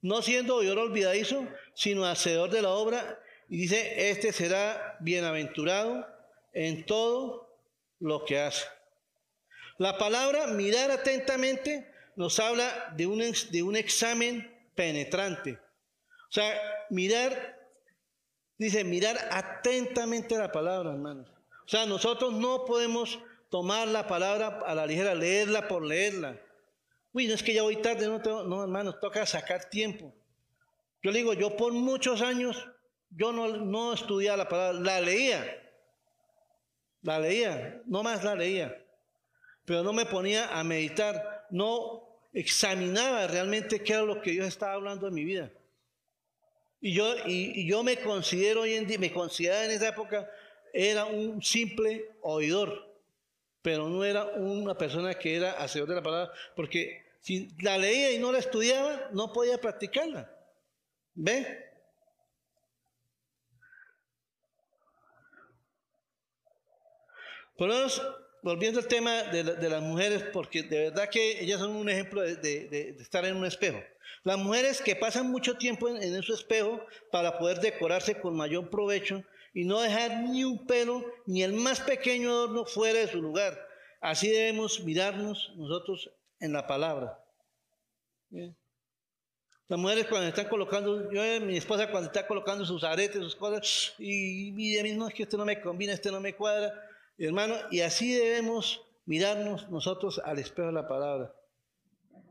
no 0.00 0.20
siendo 0.20 0.56
oidor 0.56 0.78
olvidadizo, 0.78 1.46
sino 1.74 2.04
hacedor 2.04 2.50
de 2.50 2.62
la 2.62 2.70
obra. 2.70 3.20
Y 3.48 3.58
dice, 3.58 4.10
este 4.10 4.32
será 4.32 4.96
bienaventurado 5.00 6.06
en 6.52 6.84
todo 6.84 7.56
lo 8.00 8.24
que 8.24 8.40
hace. 8.40 8.64
La 9.78 9.98
palabra 9.98 10.48
mirar 10.48 10.90
atentamente 10.90 11.90
nos 12.16 12.38
habla 12.40 12.92
de 12.96 13.06
un, 13.06 13.22
de 13.50 13.62
un 13.62 13.76
examen 13.76 14.50
penetrante. 14.74 15.58
O 16.32 16.34
sea, 16.34 16.58
mirar, 16.88 17.60
dice, 18.56 18.84
mirar 18.84 19.18
atentamente 19.30 20.34
la 20.38 20.50
palabra, 20.50 20.92
hermanos. 20.92 21.28
O 21.66 21.68
sea, 21.68 21.84
nosotros 21.84 22.32
no 22.32 22.64
podemos 22.64 23.18
tomar 23.50 23.86
la 23.86 24.06
palabra 24.06 24.60
a 24.64 24.74
la 24.74 24.86
ligera, 24.86 25.14
leerla 25.14 25.68
por 25.68 25.84
leerla. 25.84 26.40
Uy, 27.12 27.26
no 27.26 27.34
es 27.34 27.42
que 27.42 27.52
ya 27.52 27.60
voy 27.60 27.76
tarde, 27.76 28.08
no, 28.08 28.22
tengo, 28.22 28.44
no 28.44 28.62
hermanos, 28.62 28.98
toca 28.98 29.26
sacar 29.26 29.66
tiempo. 29.66 30.14
Yo 31.02 31.10
le 31.10 31.18
digo, 31.18 31.34
yo 31.34 31.54
por 31.54 31.74
muchos 31.74 32.22
años, 32.22 32.66
yo 33.10 33.30
no, 33.30 33.48
no 33.48 33.92
estudiaba 33.92 34.38
la 34.38 34.48
palabra, 34.48 34.80
la 34.80 35.02
leía. 35.02 35.62
La 37.02 37.18
leía, 37.18 37.82
no 37.84 38.02
más 38.02 38.24
la 38.24 38.34
leía. 38.34 38.82
Pero 39.66 39.82
no 39.82 39.92
me 39.92 40.06
ponía 40.06 40.58
a 40.58 40.64
meditar, 40.64 41.46
no 41.50 42.08
examinaba 42.32 43.26
realmente 43.26 43.84
qué 43.84 43.92
era 43.92 44.02
lo 44.02 44.22
que 44.22 44.30
Dios 44.30 44.46
estaba 44.46 44.72
hablando 44.72 45.08
en 45.08 45.12
mi 45.12 45.24
vida. 45.24 45.52
Y 46.82 46.94
yo, 46.94 47.14
y, 47.26 47.64
yo 47.66 47.84
me 47.84 47.96
considero 47.96 48.62
hoy 48.62 48.74
en 48.74 48.88
día, 48.88 48.98
me 48.98 49.12
consideraba 49.12 49.64
en 49.64 49.70
esa 49.70 49.88
época, 49.88 50.28
era 50.72 51.04
un 51.04 51.40
simple 51.40 52.10
oidor, 52.22 52.92
pero 53.62 53.88
no 53.88 54.04
era 54.04 54.24
una 54.24 54.76
persona 54.76 55.14
que 55.14 55.36
era 55.36 55.52
hacedor 55.52 55.88
de 55.88 55.94
la 55.94 56.02
palabra, 56.02 56.32
porque 56.56 57.04
si 57.20 57.48
la 57.60 57.78
leía 57.78 58.10
y 58.10 58.18
no 58.18 58.32
la 58.32 58.40
estudiaba, 58.40 59.08
no 59.12 59.32
podía 59.32 59.58
practicarla. 59.58 60.28
¿Ve? 61.14 61.70
Por 67.56 67.70
eso 67.70 68.22
volviendo 68.42 68.80
al 68.80 68.88
tema 68.88 69.22
de, 69.22 69.68
las 69.70 69.82
mujeres, 69.82 70.24
porque 70.32 70.64
de 70.64 70.90
verdad 70.90 71.08
que 71.08 71.40
ellas 71.40 71.60
son 71.60 71.76
un 71.76 71.88
ejemplo 71.88 72.22
de, 72.22 72.96
estar 72.98 73.24
en 73.24 73.36
un 73.36 73.46
espejo. 73.46 73.80
Las 74.24 74.38
mujeres 74.38 74.80
que 74.80 74.96
pasan 74.96 75.30
mucho 75.30 75.56
tiempo 75.56 75.88
en, 75.88 76.02
en 76.02 76.14
ese 76.14 76.32
espejo 76.32 76.84
para 77.10 77.38
poder 77.38 77.60
decorarse 77.60 78.20
con 78.20 78.36
mayor 78.36 78.70
provecho 78.70 79.22
y 79.54 79.64
no 79.64 79.80
dejar 79.80 80.22
ni 80.22 80.44
un 80.44 80.66
pelo, 80.66 81.04
ni 81.26 81.42
el 81.42 81.52
más 81.52 81.80
pequeño 81.80 82.30
adorno 82.30 82.64
fuera 82.64 83.00
de 83.00 83.08
su 83.08 83.20
lugar. 83.20 83.58
Así 84.00 84.30
debemos 84.30 84.82
mirarnos 84.84 85.52
nosotros 85.56 86.10
en 86.40 86.52
la 86.52 86.66
palabra. 86.66 87.18
Las 89.68 89.78
mujeres 89.78 90.06
cuando 90.06 90.28
están 90.28 90.48
colocando, 90.48 91.10
yo 91.12 91.22
mi 91.44 91.56
esposa 91.56 91.90
cuando 91.90 92.08
está 92.08 92.26
colocando 92.26 92.64
sus 92.64 92.82
aretes, 92.84 93.22
sus 93.22 93.36
cosas, 93.36 93.94
y, 93.98 94.52
mí 94.52 94.92
no 94.92 95.08
es 95.08 95.14
que 95.14 95.22
este 95.22 95.36
no 95.36 95.44
me 95.44 95.60
combina, 95.60 95.92
este 95.92 96.10
no 96.10 96.20
me 96.20 96.34
cuadra, 96.34 96.72
hermano, 97.18 97.54
y 97.70 97.80
así 97.80 98.12
debemos 98.12 98.82
mirarnos 99.06 99.70
nosotros 99.70 100.20
al 100.24 100.38
espejo 100.38 100.68
de 100.68 100.74
la 100.74 100.88
palabra. 100.88 101.34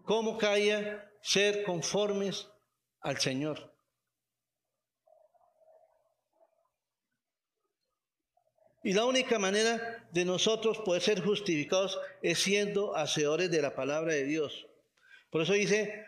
¿Cómo 0.04 0.38
caía 0.38 1.11
ser 1.22 1.64
conformes 1.64 2.50
al 3.02 3.20
Señor? 3.20 3.72
Y 8.84 8.94
la 8.94 9.06
única 9.06 9.38
manera 9.38 10.08
de 10.12 10.26
nosotros 10.26 10.80
poder 10.80 11.02
ser 11.02 11.22
justificados 11.22 12.00
es 12.24 12.40
siendo 12.40 12.96
hacedores 12.96 13.52
de 13.52 13.62
la 13.62 13.76
palabra 13.76 14.14
de 14.14 14.24
Dios. 14.24 14.66
Por 15.30 15.44
eso 15.44 15.54
dice, 15.54 16.04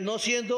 no 0.00 0.18
siendo 0.18 0.56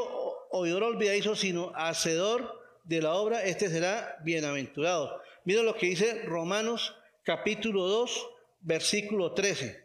oidor 0.50 0.84
olvidadizo, 0.84 1.34
sino 1.34 1.72
hacedor 1.74 2.60
de 2.84 3.02
la 3.02 3.14
obra, 3.14 3.44
este 3.44 3.68
será 3.68 4.18
bienaventurado. 4.22 5.20
Mira 5.44 5.62
lo 5.62 5.74
que 5.74 5.86
dice 5.86 6.22
Romanos 6.22 6.94
capítulo 7.24 7.86
2, 7.86 8.28
versículo 8.60 9.32
13. 9.34 9.81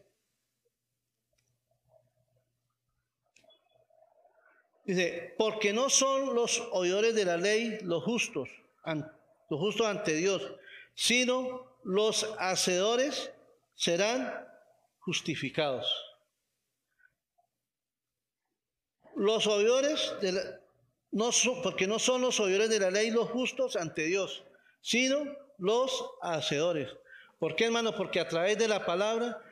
Dice, 4.88 5.36
porque 5.38 5.74
no 5.74 5.90
son 5.90 6.34
los 6.34 6.62
oidores 6.72 7.14
de 7.14 7.26
la 7.26 7.36
ley 7.36 7.78
los 7.82 8.06
justos, 8.06 8.48
los 8.86 9.60
justos 9.60 9.86
ante 9.86 10.14
Dios, 10.14 10.42
sino 10.96 11.78
los 11.84 12.24
hacedores 12.40 13.30
serán 13.76 14.48
justificados. 15.00 15.94
Los 19.18 19.46
oidores, 19.46 20.14
de 20.22 20.58
no 21.12 21.34
son, 21.34 21.62
porque 21.62 21.86
no 21.86 22.00
son 22.00 22.22
los 22.22 22.40
oidores 22.40 22.70
de 22.70 22.80
la 22.80 22.90
ley 22.90 23.12
los 23.12 23.30
justos 23.30 23.76
ante 23.76 24.04
Dios, 24.04 24.46
sino 24.80 25.26
los 25.58 26.12
hacedores. 26.22 26.96
¿Por 27.40 27.58
qué, 27.58 27.66
hermano? 27.66 27.94
Porque 27.94 28.22
a 28.22 28.30
través 28.30 28.58
de 28.58 28.70
la 28.70 28.86
palabra 28.86 29.44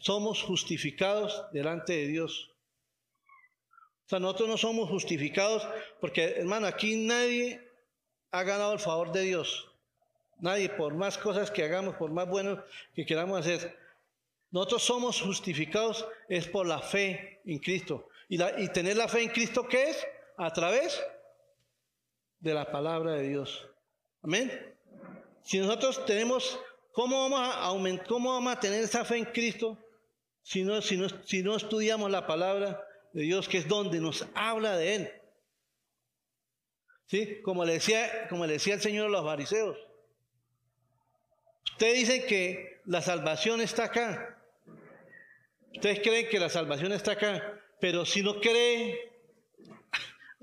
somos 0.00 0.42
justificados 0.42 1.46
delante 1.52 1.94
de 1.94 2.08
Dios. 2.08 2.51
O 4.06 4.08
sea, 4.08 4.18
nosotros 4.18 4.48
no 4.48 4.56
somos 4.56 4.88
justificados 4.88 5.66
porque, 6.00 6.34
hermano, 6.36 6.66
aquí 6.66 6.96
nadie 6.96 7.60
ha 8.30 8.42
ganado 8.42 8.72
el 8.72 8.78
favor 8.78 9.12
de 9.12 9.22
Dios. 9.22 9.68
Nadie, 10.38 10.68
por 10.68 10.94
más 10.94 11.16
cosas 11.18 11.50
que 11.50 11.62
hagamos, 11.62 11.94
por 11.96 12.10
más 12.10 12.28
buenos 12.28 12.58
que 12.94 13.06
queramos 13.06 13.40
hacer, 13.40 13.76
nosotros 14.50 14.82
somos 14.82 15.20
justificados 15.20 16.06
es 16.28 16.46
por 16.48 16.66
la 16.66 16.80
fe 16.80 17.40
en 17.44 17.58
Cristo. 17.58 18.08
Y, 18.28 18.38
tener 18.68 18.96
la 18.96 19.08
fe 19.08 19.22
en 19.22 19.28
Cristo, 19.28 19.66
¿qué 19.68 19.90
es? 19.90 20.06
A 20.36 20.52
través 20.52 21.02
de 22.40 22.54
la 22.54 22.70
palabra 22.70 23.12
de 23.12 23.28
Dios. 23.28 23.68
Amén. 24.22 24.50
Si 25.42 25.58
nosotros 25.58 26.04
tenemos, 26.06 26.58
¿cómo 26.92 27.22
vamos 27.22 27.40
a 27.40 27.64
aumentar, 27.64 28.06
cómo 28.06 28.32
vamos 28.32 28.52
a 28.54 28.60
tener 28.60 28.82
esa 28.82 29.04
fe 29.04 29.18
en 29.18 29.26
Cristo 29.26 29.78
si 30.42 30.62
no, 30.64 30.82
si 30.82 30.96
no, 30.96 31.08
si 31.24 31.42
no 31.42 31.56
estudiamos 31.56 32.10
la 32.10 32.26
palabra 32.26 32.84
de 33.12 33.22
Dios, 33.22 33.48
que 33.48 33.58
es 33.58 33.68
donde 33.68 34.00
nos 34.00 34.26
habla 34.34 34.76
de 34.76 34.94
Él? 34.94 35.12
¿Sí? 37.06 37.40
Como 37.42 37.64
le 37.64 37.74
decía, 37.74 38.28
como 38.28 38.46
le 38.46 38.54
decía 38.54 38.74
el 38.74 38.80
Señor 38.80 39.06
a 39.06 39.10
los 39.10 39.24
fariseos. 39.24 39.76
Ustedes 41.72 41.98
dicen 41.98 42.26
que 42.26 42.80
la 42.86 43.02
salvación 43.02 43.60
está 43.60 43.84
acá. 43.84 44.38
Ustedes 45.74 46.00
creen 46.00 46.28
que 46.28 46.38
la 46.38 46.48
salvación 46.48 46.92
está 46.92 47.12
acá, 47.12 47.60
pero 47.80 48.04
si 48.04 48.22
no 48.22 48.40
creen, 48.40 48.96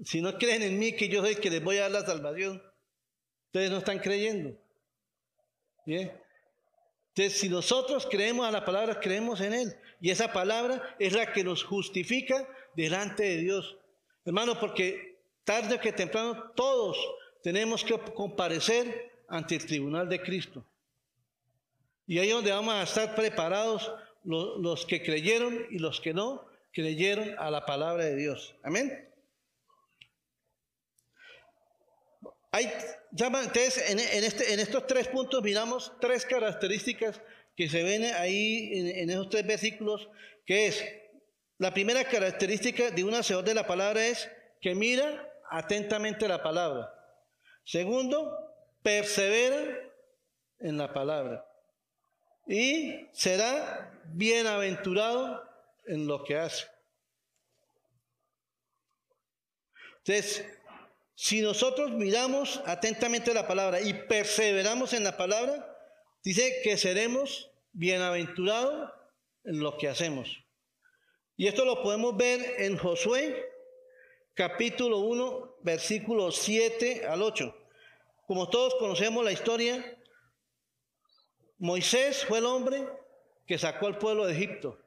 si 0.03 0.21
no 0.21 0.37
creen 0.37 0.63
en 0.63 0.79
mí 0.79 0.93
que 0.95 1.07
yo 1.07 1.21
soy 1.21 1.31
el 1.31 1.39
que 1.39 1.49
les 1.49 1.63
voy 1.63 1.77
a 1.77 1.83
dar 1.83 1.91
la 1.91 2.05
salvación, 2.05 2.61
ustedes 3.45 3.71
no 3.71 3.77
están 3.77 3.99
creyendo. 3.99 4.57
Bien. 5.85 6.11
Entonces, 7.15 7.39
si 7.39 7.49
nosotros 7.49 8.07
creemos 8.09 8.47
a 8.47 8.51
la 8.51 8.63
palabra, 8.63 8.99
creemos 8.99 9.41
en 9.41 9.53
Él. 9.53 9.75
Y 9.99 10.09
esa 10.11 10.31
palabra 10.31 10.95
es 10.99 11.13
la 11.13 11.31
que 11.33 11.43
nos 11.43 11.63
justifica 11.63 12.47
delante 12.83 13.23
de 13.23 13.37
Dios. 13.37 13.77
Hermano, 14.25 14.59
porque 14.59 15.17
tarde 15.43 15.79
que 15.79 15.91
temprano 15.91 16.51
todos 16.55 16.97
tenemos 17.43 17.83
que 17.83 17.97
comparecer 18.13 19.11
ante 19.27 19.55
el 19.55 19.65
tribunal 19.65 20.07
de 20.07 20.21
Cristo. 20.21 20.65
Y 22.07 22.19
ahí 22.19 22.29
es 22.29 22.33
donde 22.33 22.51
vamos 22.51 22.73
a 22.73 22.83
estar 22.83 23.15
preparados 23.15 23.91
los, 24.23 24.85
que 24.85 25.03
creyeron 25.03 25.67
y 25.69 25.79
los 25.79 25.99
que 25.99 26.13
no 26.13 26.45
creyeron 26.71 27.35
a 27.37 27.51
la 27.51 27.65
palabra 27.65 28.05
de 28.05 28.15
Dios. 28.15 28.55
Amén. 28.63 29.07
Hay, 32.51 32.71
entonces, 33.11 33.89
en, 33.89 33.99
este, 34.23 34.53
en, 34.53 34.59
estos 34.59 34.87
tres 34.87 35.07
puntos 35.07 35.43
miramos 35.43 35.91
tres 35.99 36.25
características 36.25 37.21
que 37.55 37.69
se 37.69 37.83
ven 37.83 38.05
ahí 38.15 38.71
en, 38.73 39.09
esos 39.09 39.29
tres 39.29 39.45
versículos, 39.45 40.09
que 40.45 40.67
es, 40.67 40.83
la 41.59 41.73
primera 41.73 42.05
característica 42.05 42.89
de 42.89 43.03
un 43.03 43.13
hacedor 43.13 43.43
de 43.43 43.53
la 43.53 43.67
palabra 43.67 44.07
es 44.07 44.31
que 44.61 44.73
mira 44.73 45.29
atentamente 45.49 46.25
la 46.27 46.41
palabra. 46.41 46.93
Segundo, 47.65 48.33
persevera 48.81 49.77
en 50.59 50.77
la 50.77 50.93
palabra 50.93 51.45
y 52.47 53.07
será 53.11 53.91
bienaventurado 54.05 55.43
en 55.85 56.07
lo 56.07 56.23
que 56.23 56.37
hace. 56.37 56.65
Entonces, 59.97 60.45
si 61.13 61.41
nosotros 61.41 61.91
miramos 61.91 62.61
atentamente 62.65 63.33
la 63.33 63.47
palabra 63.47 63.81
y 63.81 63.93
perseveramos 63.93 64.93
en 64.93 65.03
la 65.03 65.17
palabra, 65.17 65.77
dice 66.23 66.61
que 66.63 66.77
seremos 66.77 67.51
bienaventurados 67.73 68.91
en 69.43 69.59
lo 69.59 69.77
que 69.77 69.89
hacemos. 69.89 70.48
Y 71.39 71.47
esto 71.47 71.63
lo 71.63 71.81
podemos 71.81 72.17
ver 72.17 72.55
en 72.57 72.77
Josué 72.77 73.49
capítulo 74.33 74.97
1, 74.97 75.55
versículos 75.61 76.35
7 76.35 77.07
al 77.07 77.21
8. 77.21 77.55
Como 78.27 78.49
todos 78.49 78.75
conocemos 78.75 79.23
la 79.23 79.31
historia, 79.31 79.97
Moisés 81.57 82.25
fue 82.25 82.39
el 82.39 82.45
hombre 82.45 82.85
que 83.47 83.57
sacó 83.57 83.87
al 83.87 83.97
pueblo 83.97 84.25
de 84.25 84.33
Egipto, 84.33 84.83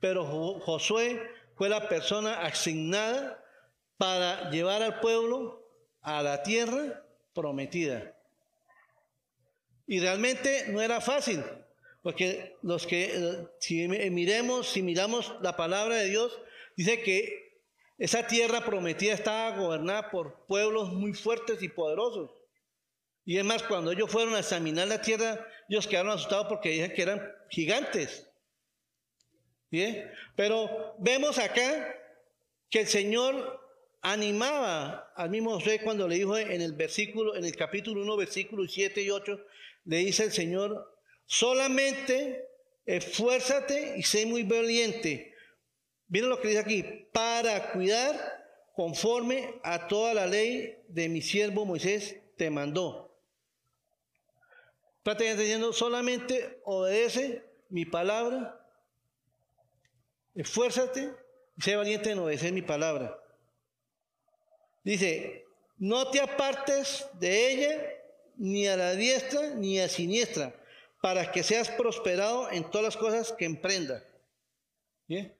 pero 0.00 0.24
Josué 0.58 1.22
fue 1.54 1.68
la 1.68 1.88
persona 1.88 2.40
asignada 2.40 3.40
para 3.96 4.50
llevar 4.50 4.82
al 4.82 4.98
pueblo 4.98 5.70
a 6.00 6.20
la 6.20 6.42
tierra 6.42 7.06
prometida. 7.32 8.12
Y 9.86 10.00
realmente 10.00 10.66
no 10.66 10.82
era 10.82 11.00
fácil, 11.00 11.44
porque 12.06 12.56
los 12.62 12.86
que, 12.86 13.48
si 13.58 13.88
miremos, 13.88 14.68
si 14.68 14.80
miramos 14.80 15.34
la 15.42 15.56
palabra 15.56 15.96
de 15.96 16.08
Dios, 16.08 16.38
dice 16.76 17.02
que 17.02 17.64
esa 17.98 18.28
tierra 18.28 18.64
prometida 18.64 19.12
estaba 19.12 19.56
gobernada 19.56 20.08
por 20.12 20.46
pueblos 20.46 20.92
muy 20.92 21.14
fuertes 21.14 21.60
y 21.64 21.68
poderosos. 21.68 22.30
Y 23.24 23.38
es 23.38 23.44
más, 23.44 23.64
cuando 23.64 23.90
ellos 23.90 24.08
fueron 24.08 24.36
a 24.36 24.38
examinar 24.38 24.86
la 24.86 25.02
tierra, 25.02 25.48
ellos 25.68 25.88
quedaron 25.88 26.12
asustados 26.12 26.46
porque 26.46 26.68
dijeron 26.68 26.94
que 26.94 27.02
eran 27.02 27.32
gigantes. 27.50 28.30
¿Bien? 29.68 30.08
Pero 30.36 30.94
vemos 31.00 31.40
acá 31.40 31.92
que 32.70 32.82
el 32.82 32.86
Señor 32.86 33.60
animaba 34.00 35.12
al 35.16 35.30
mismo 35.30 35.54
José 35.54 35.80
cuando 35.82 36.06
le 36.06 36.14
dijo 36.14 36.38
en 36.38 36.62
el 36.62 36.74
versículo, 36.74 37.34
en 37.34 37.44
el 37.44 37.56
capítulo 37.56 38.00
1, 38.02 38.16
versículos 38.16 38.72
7 38.72 39.02
y 39.02 39.10
8, 39.10 39.40
le 39.86 39.96
dice 39.96 40.22
el 40.22 40.30
Señor, 40.30 40.95
solamente 41.26 42.48
esfuérzate 42.86 43.98
y 43.98 44.02
sé 44.02 44.26
muy 44.26 44.42
valiente. 44.42 45.34
Miren 46.08 46.30
lo 46.30 46.40
que 46.40 46.48
dice 46.48 46.60
aquí, 46.60 46.82
para 47.12 47.72
cuidar 47.72 48.14
conforme 48.74 49.58
a 49.62 49.88
toda 49.88 50.14
la 50.14 50.26
ley 50.26 50.78
de 50.88 51.08
mi 51.08 51.22
siervo 51.22 51.64
Moisés 51.64 52.16
te 52.36 52.50
mandó. 52.50 53.14
Prácticamente 55.02 55.42
diciendo, 55.44 55.72
solamente 55.72 56.60
obedece 56.64 57.42
mi 57.68 57.84
palabra, 57.84 58.60
esfuérzate 60.34 61.12
y 61.56 61.62
sé 61.62 61.76
valiente 61.76 62.10
en 62.10 62.18
obedecer 62.18 62.52
mi 62.52 62.62
palabra. 62.62 63.18
Dice, 64.84 65.44
no 65.78 66.10
te 66.10 66.20
apartes 66.20 67.06
de 67.14 67.50
ella 67.50 67.82
ni 68.36 68.66
a 68.68 68.76
la 68.76 68.94
diestra 68.94 69.54
ni 69.54 69.80
a 69.80 69.88
siniestra, 69.88 70.54
para 71.06 71.30
que 71.30 71.44
seas 71.44 71.70
prosperado 71.70 72.50
en 72.50 72.68
todas 72.68 72.82
las 72.84 72.96
cosas 72.96 73.32
que 73.32 73.44
emprenda. 73.44 74.02
¿Bien? 75.06 75.38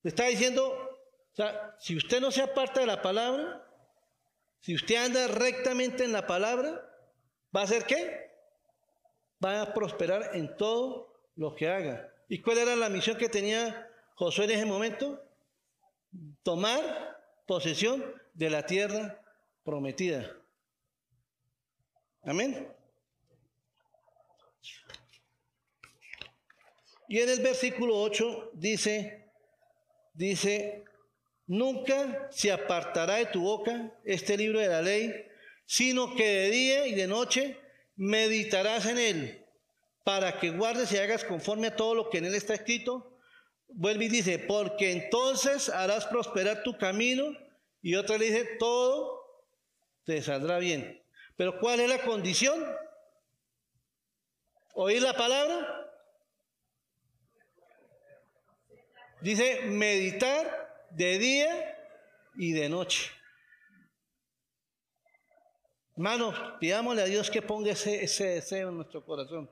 Le 0.00 0.08
está 0.08 0.26
diciendo, 0.26 0.64
o 0.64 1.34
sea, 1.34 1.74
si 1.80 1.96
usted 1.96 2.20
no 2.20 2.30
se 2.30 2.40
aparta 2.40 2.78
de 2.78 2.86
la 2.86 3.02
palabra, 3.02 3.66
si 4.60 4.76
usted 4.76 4.94
anda 4.94 5.26
rectamente 5.26 6.04
en 6.04 6.12
la 6.12 6.24
palabra, 6.24 6.88
¿va 7.52 7.62
a 7.62 7.64
hacer 7.64 7.82
qué? 7.82 8.30
Va 9.44 9.60
a 9.60 9.74
prosperar 9.74 10.36
en 10.36 10.56
todo 10.56 11.20
lo 11.34 11.56
que 11.56 11.68
haga. 11.68 12.08
¿Y 12.28 12.40
cuál 12.40 12.58
era 12.58 12.76
la 12.76 12.90
misión 12.90 13.18
que 13.18 13.28
tenía 13.28 13.90
Josué 14.14 14.44
en 14.44 14.50
ese 14.52 14.66
momento? 14.66 15.20
Tomar 16.44 17.20
posesión 17.44 18.04
de 18.34 18.50
la 18.50 18.64
tierra 18.64 19.20
prometida. 19.64 20.32
Amén. 22.22 22.72
Y 27.10 27.18
en 27.18 27.28
el 27.28 27.40
versículo 27.40 28.00
8 28.00 28.52
dice, 28.54 29.26
dice, 30.14 30.84
nunca 31.44 32.28
se 32.30 32.52
apartará 32.52 33.16
de 33.16 33.26
tu 33.26 33.42
boca 33.42 33.92
este 34.04 34.36
libro 34.36 34.60
de 34.60 34.68
la 34.68 34.80
ley, 34.80 35.12
sino 35.66 36.14
que 36.14 36.24
de 36.24 36.50
día 36.50 36.86
y 36.86 36.94
de 36.94 37.08
noche 37.08 37.58
meditarás 37.96 38.86
en 38.86 38.98
él, 38.98 39.44
para 40.04 40.38
que 40.38 40.52
guardes 40.52 40.92
y 40.92 40.98
hagas 40.98 41.24
conforme 41.24 41.66
a 41.66 41.74
todo 41.74 41.96
lo 41.96 42.10
que 42.10 42.18
en 42.18 42.26
él 42.26 42.34
está 42.36 42.54
escrito. 42.54 43.18
Vuelve 43.66 44.04
y 44.04 44.08
dice, 44.08 44.38
porque 44.38 44.92
entonces 44.92 45.68
harás 45.68 46.06
prosperar 46.06 46.62
tu 46.62 46.78
camino. 46.78 47.36
Y 47.82 47.96
otra 47.96 48.18
le 48.18 48.26
dice, 48.26 48.50
todo 48.60 49.20
te 50.04 50.22
saldrá 50.22 50.60
bien. 50.60 51.02
Pero 51.36 51.58
¿cuál 51.58 51.80
es 51.80 51.88
la 51.88 52.02
condición? 52.02 52.64
¿Oír 54.74 55.02
la 55.02 55.16
palabra? 55.16 55.89
Dice 59.20 59.62
meditar 59.66 60.86
de 60.90 61.18
día 61.18 61.78
y 62.36 62.52
de 62.52 62.68
noche. 62.68 63.10
Hermanos, 65.94 66.34
pidámosle 66.58 67.02
a 67.02 67.06
Dios 67.06 67.30
que 67.30 67.42
ponga 67.42 67.72
ese, 67.72 68.02
ese 68.02 68.26
deseo 68.26 68.70
en 68.70 68.76
nuestro 68.76 69.04
corazón. 69.04 69.50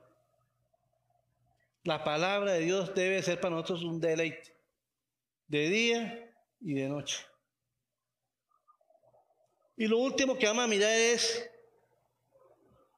La 1.83 2.03
palabra 2.03 2.53
de 2.53 2.61
Dios 2.61 2.93
debe 2.95 3.21
ser 3.21 3.39
para 3.39 3.55
nosotros 3.55 3.83
un 3.83 4.01
deleite, 4.01 4.55
de 5.47 5.69
día 5.69 6.33
y 6.59 6.73
de 6.73 6.89
noche. 6.89 7.25
Y 9.77 9.87
lo 9.87 9.99
último 9.99 10.37
que 10.37 10.47
vamos 10.47 10.65
a 10.65 10.67
mirar 10.67 10.91
es, 10.91 11.49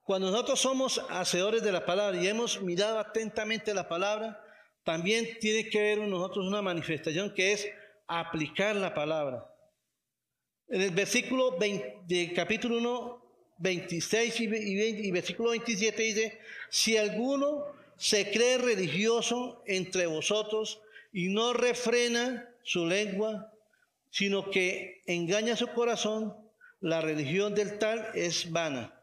cuando 0.03 0.31
nosotros 0.31 0.59
somos 0.59 0.99
hacedores 1.09 1.61
de 1.61 1.71
la 1.71 1.85
palabra 1.85 2.17
y 2.17 2.27
hemos 2.27 2.61
mirado 2.61 2.97
atentamente 2.97 3.73
la 3.73 3.87
palabra, 3.87 4.40
también 4.83 5.37
tiene 5.39 5.69
que 5.69 5.81
ver 5.81 5.99
en 5.99 6.09
nosotros 6.09 6.47
una 6.47 6.61
manifestación 6.61 7.33
que 7.33 7.53
es 7.53 7.67
aplicar 8.07 8.75
la 8.75 8.93
palabra. 8.93 9.47
En 10.67 10.81
el 10.81 10.91
versículo 10.91 11.57
20, 11.57 12.03
de 12.07 12.33
capítulo 12.33 12.77
1, 12.77 13.21
26 13.59 14.39
y, 14.39 14.43
y 14.45 15.11
versículo 15.11 15.51
27 15.51 16.01
dice, 16.01 16.39
si 16.69 16.97
alguno 16.97 17.65
se 17.97 18.31
cree 18.31 18.57
religioso 18.57 19.61
entre 19.67 20.07
vosotros 20.07 20.81
y 21.13 21.27
no 21.27 21.53
refrena 21.53 22.49
su 22.63 22.87
lengua, 22.87 23.53
sino 24.09 24.49
que 24.49 25.01
engaña 25.05 25.55
su 25.55 25.67
corazón, 25.67 26.35
la 26.79 27.01
religión 27.01 27.53
del 27.53 27.77
tal 27.77 28.09
es 28.15 28.51
vana. 28.51 28.99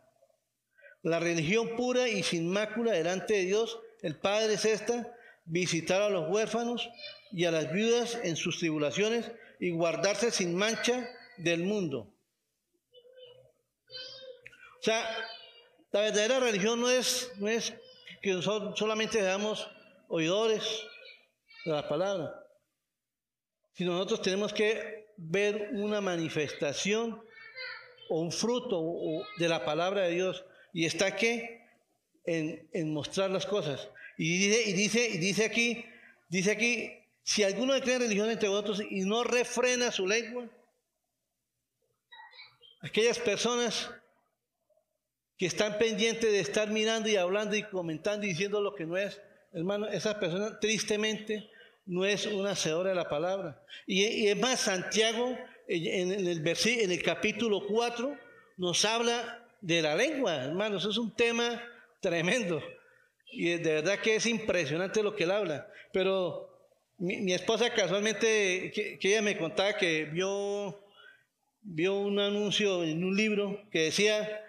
La 1.02 1.20
religión 1.20 1.76
pura 1.76 2.08
y 2.08 2.22
sin 2.24 2.50
mácula 2.50 2.92
delante 2.92 3.34
de 3.34 3.44
Dios, 3.44 3.78
el 4.02 4.16
Padre 4.16 4.54
es 4.54 4.64
esta, 4.64 5.14
visitar 5.48 6.02
a 6.02 6.10
los 6.10 6.28
huérfanos 6.28 6.88
y 7.32 7.44
a 7.44 7.50
las 7.50 7.72
viudas 7.72 8.18
en 8.22 8.36
sus 8.36 8.58
tribulaciones 8.58 9.30
y 9.58 9.70
guardarse 9.70 10.30
sin 10.30 10.54
mancha 10.54 11.08
del 11.38 11.64
mundo. 11.64 12.14
O 14.80 14.82
sea, 14.82 15.04
la 15.90 16.00
verdadera 16.02 16.40
religión 16.40 16.80
no 16.80 16.88
es, 16.90 17.32
no 17.36 17.48
es 17.48 17.74
que 18.22 18.32
nosotros 18.32 18.78
solamente 18.78 19.18
seamos 19.18 19.68
oidores 20.08 20.62
de 21.64 21.72
la 21.72 21.88
palabra, 21.88 22.46
sino 23.72 23.92
nosotros 23.92 24.22
tenemos 24.22 24.52
que 24.52 25.12
ver 25.16 25.70
una 25.72 26.00
manifestación 26.00 27.22
o 28.08 28.20
un 28.20 28.32
fruto 28.32 28.96
de 29.38 29.48
la 29.48 29.64
palabra 29.64 30.02
de 30.02 30.10
Dios. 30.10 30.44
Y 30.72 30.84
está 30.84 31.16
que 31.16 31.66
en, 32.24 32.68
en 32.72 32.92
mostrar 32.92 33.30
las 33.30 33.46
cosas. 33.46 33.88
Y 34.18 34.38
dice, 34.38 34.68
y 34.68 34.72
dice, 34.72 35.08
y 35.08 35.18
dice 35.18 35.44
aquí, 35.44 35.84
dice 36.28 36.50
aquí, 36.50 36.92
si 37.22 37.44
alguno 37.44 37.76
en 37.76 37.84
religión 37.84 38.28
entre 38.28 38.48
vosotros 38.48 38.82
y 38.90 39.02
no 39.02 39.22
refrena 39.22 39.92
su 39.92 40.08
lengua, 40.08 40.50
aquellas 42.80 43.20
personas 43.20 43.90
que 45.36 45.46
están 45.46 45.78
pendientes 45.78 46.32
de 46.32 46.40
estar 46.40 46.68
mirando 46.68 47.08
y 47.08 47.14
hablando 47.14 47.54
y 47.54 47.62
comentando 47.62 48.26
y 48.26 48.30
diciendo 48.30 48.60
lo 48.60 48.74
que 48.74 48.86
no 48.86 48.96
es, 48.96 49.20
hermano, 49.52 49.86
esa 49.86 50.18
persona 50.18 50.58
tristemente 50.58 51.48
no 51.86 52.04
es 52.04 52.26
una 52.26 52.50
hacedora 52.50 52.90
de 52.90 52.96
la 52.96 53.08
palabra. 53.08 53.62
Y, 53.86 54.26
es 54.26 54.36
más, 54.36 54.60
Santiago 54.60 55.38
en 55.68 56.10
el, 56.10 56.46
en 56.46 56.90
el 56.90 57.02
capítulo 57.04 57.64
4 57.68 58.18
nos 58.56 58.84
habla 58.84 59.46
de 59.60 59.80
la 59.80 59.94
lengua, 59.94 60.44
hermanos, 60.44 60.84
es 60.84 60.96
un 60.96 61.14
tema 61.14 61.62
tremendo. 62.00 62.60
Y 63.30 63.50
de 63.50 63.74
verdad 63.74 63.98
que 64.00 64.16
es 64.16 64.26
impresionante 64.26 65.02
lo 65.02 65.14
que 65.14 65.24
él 65.24 65.30
habla. 65.30 65.70
Pero 65.92 66.48
mi, 66.98 67.32
esposa 67.32 67.72
casualmente, 67.72 68.72
que, 68.74 68.98
ella 69.02 69.22
me 69.22 69.36
contaba 69.36 69.76
que 69.76 70.04
vio, 70.04 70.84
vio 71.62 71.94
un 71.96 72.18
anuncio 72.18 72.84
en 72.84 73.04
un 73.04 73.16
libro 73.16 73.68
que 73.70 73.84
decía, 73.84 74.44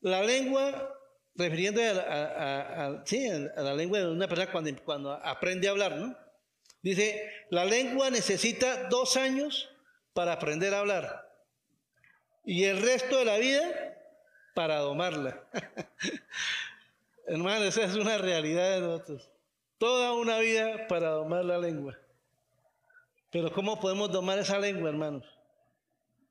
la 0.00 0.22
lengua, 0.22 0.94
refiriendo 1.34 1.80
a, 1.82 3.04
la 3.56 3.74
lengua 3.74 3.98
de 3.98 4.08
una 4.08 4.28
persona 4.28 4.50
cuando, 4.50 4.82
cuando 4.84 5.12
aprende 5.12 5.68
a 5.68 5.72
hablar, 5.72 5.96
¿no? 5.96 6.16
Dice, 6.82 7.30
la 7.50 7.64
lengua 7.64 8.10
necesita 8.10 8.88
dos 8.88 9.16
años 9.16 9.68
para 10.12 10.32
aprender 10.32 10.74
a 10.74 10.80
hablar 10.80 11.28
y 12.48 12.64
el 12.64 12.80
resto 12.80 13.18
de 13.18 13.26
la 13.26 13.36
vida 13.36 13.94
para 14.54 14.78
domarla. 14.78 15.44
Hermano, 17.28 17.66
esa 17.66 17.84
es 17.84 17.94
una 17.94 18.16
realidad 18.16 18.76
de 18.76 18.80
nosotros. 18.80 19.30
Toda 19.76 20.14
una 20.14 20.38
vida 20.38 20.86
para 20.88 21.10
domar 21.10 21.44
la 21.44 21.58
lengua. 21.58 21.98
Pero 23.30 23.52
¿cómo 23.52 23.78
podemos 23.78 24.10
domar 24.10 24.38
esa 24.38 24.58
lengua, 24.58 24.88
hermanos? 24.88 25.24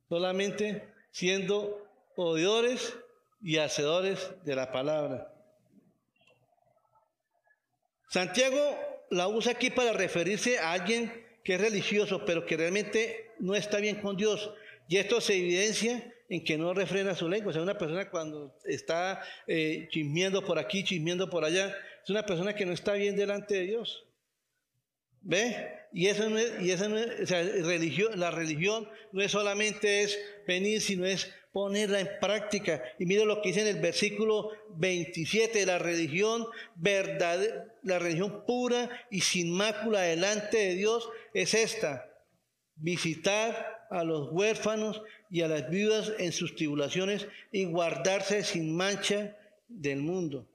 Solamente 0.09 0.91
siendo 1.11 1.85
oidores 2.15 2.97
y 3.41 3.57
hacedores 3.57 4.31
de 4.43 4.55
la 4.55 4.71
palabra. 4.71 5.31
Santiago 8.09 8.59
la 9.11 9.27
usa 9.27 9.51
aquí 9.51 9.69
para 9.69 9.93
referirse 9.93 10.57
a 10.57 10.71
alguien 10.71 11.27
que 11.43 11.53
es 11.53 11.61
religioso, 11.61 12.25
pero 12.25 12.45
que 12.45 12.57
realmente 12.57 13.31
no 13.37 13.53
está 13.53 13.77
bien 13.77 14.01
con 14.01 14.17
Dios. 14.17 14.51
Y 14.87 14.97
esto 14.97 15.21
se 15.21 15.35
evidencia 15.35 16.11
en 16.29 16.43
que 16.43 16.57
no 16.57 16.73
refrena 16.73 17.15
su 17.15 17.29
lengua. 17.29 17.51
O 17.51 17.53
sea, 17.53 17.61
una 17.61 17.77
persona 17.77 18.09
cuando 18.09 18.55
está 18.65 19.21
eh, 19.47 19.87
chismeando 19.91 20.43
por 20.43 20.59
aquí, 20.59 20.83
chismeando 20.83 21.29
por 21.29 21.45
allá, 21.45 21.75
es 22.03 22.09
una 22.09 22.25
persona 22.25 22.53
que 22.53 22.65
no 22.65 22.73
está 22.73 22.93
bien 22.93 23.15
delante 23.15 23.55
de 23.55 23.61
Dios. 23.61 24.05
¿Ve? 25.21 25.73
Y 25.91 26.07
eso 26.07 26.29
no 26.29 26.37
es, 26.37 26.61
y 26.61 26.71
eso 26.71 26.87
no 26.89 26.97
es, 26.97 27.21
o 27.21 27.25
sea, 27.25 27.41
religión, 27.41 28.19
la 28.19 28.31
religión 28.31 28.87
no 29.11 29.21
es 29.21 29.31
solamente 29.31 30.03
es 30.03 30.17
venir, 30.45 30.81
sino 30.81 31.05
es 31.05 31.33
ponerla 31.51 31.99
en 31.99 32.09
práctica. 32.21 32.83
Y 32.99 33.05
mire 33.05 33.25
lo 33.25 33.41
que 33.41 33.49
dice 33.49 33.61
en 33.61 33.67
el 33.67 33.81
versículo 33.81 34.51
27, 34.75 35.65
la 35.65 35.79
religión 35.79 36.45
verdad, 36.75 37.39
la 37.83 37.99
religión 37.99 38.43
pura 38.45 39.05
y 39.09 39.21
sin 39.21 39.51
mácula 39.51 40.01
delante 40.01 40.57
de 40.57 40.75
Dios 40.75 41.09
es 41.33 41.53
esta, 41.53 42.05
visitar 42.75 43.76
a 43.89 44.03
los 44.03 44.29
huérfanos 44.31 45.01
y 45.29 45.41
a 45.41 45.47
las 45.47 45.69
viudas 45.69 46.13
en 46.17 46.31
sus 46.31 46.55
tribulaciones 46.55 47.27
y 47.51 47.65
guardarse 47.65 48.43
sin 48.43 48.75
mancha 48.75 49.35
del 49.67 49.99
mundo. 49.99 50.47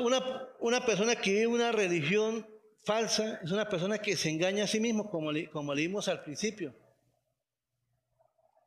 una, 0.00 0.48
una, 0.60 0.84
persona 0.84 1.16
que 1.16 1.32
vive 1.32 1.46
una 1.46 1.72
religión 1.72 2.46
falsa 2.84 3.40
es 3.42 3.50
una 3.50 3.68
persona 3.68 3.98
que 3.98 4.16
se 4.16 4.30
engaña 4.30 4.64
a 4.64 4.68
sí 4.68 4.80
mismo, 4.80 5.10
como, 5.10 5.30
como 5.50 5.74
leímos 5.74 6.08
al 6.08 6.22
principio. 6.22 6.74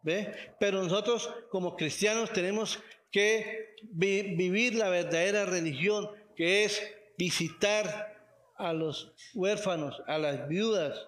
¿Ve? 0.02 0.34
Pero 0.60 0.82
nosotros 0.82 1.30
como 1.50 1.76
cristianos 1.76 2.32
tenemos 2.32 2.82
que 3.12 3.76
vivir 3.84 4.76
la 4.76 4.90
verdadera 4.90 5.46
religión, 5.46 6.10
que 6.36 6.64
es 6.64 6.82
visitar 7.18 8.17
a 8.58 8.74
los 8.74 9.14
huérfanos, 9.34 10.02
a 10.08 10.18
las 10.18 10.48
viudas. 10.48 11.08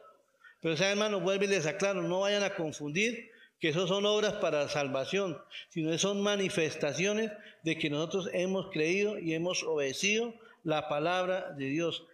Pero, 0.62 0.76
hermano, 0.76 1.20
vuelve 1.20 1.46
y 1.46 1.50
les 1.50 1.66
aclaro, 1.66 2.02
no 2.02 2.22
vayan 2.22 2.44
a 2.44 2.56
confundir 2.56 3.32
que 3.60 3.70
eso 3.70 3.88
son 3.88 4.06
obras 4.06 4.34
para 4.34 4.70
salvación, 4.70 5.42
sino 5.70 5.98
son 5.98 6.22
manifestaciones 6.22 7.32
de 7.64 7.78
que 7.78 7.90
nosotros 7.90 8.30
hemos 8.34 8.72
creído 8.72 9.20
y 9.20 9.34
hemos 9.34 9.64
obedecido 9.64 10.34
la 10.64 10.88
palabra 10.88 11.52
de 11.52 11.66
Dios. 11.66 12.06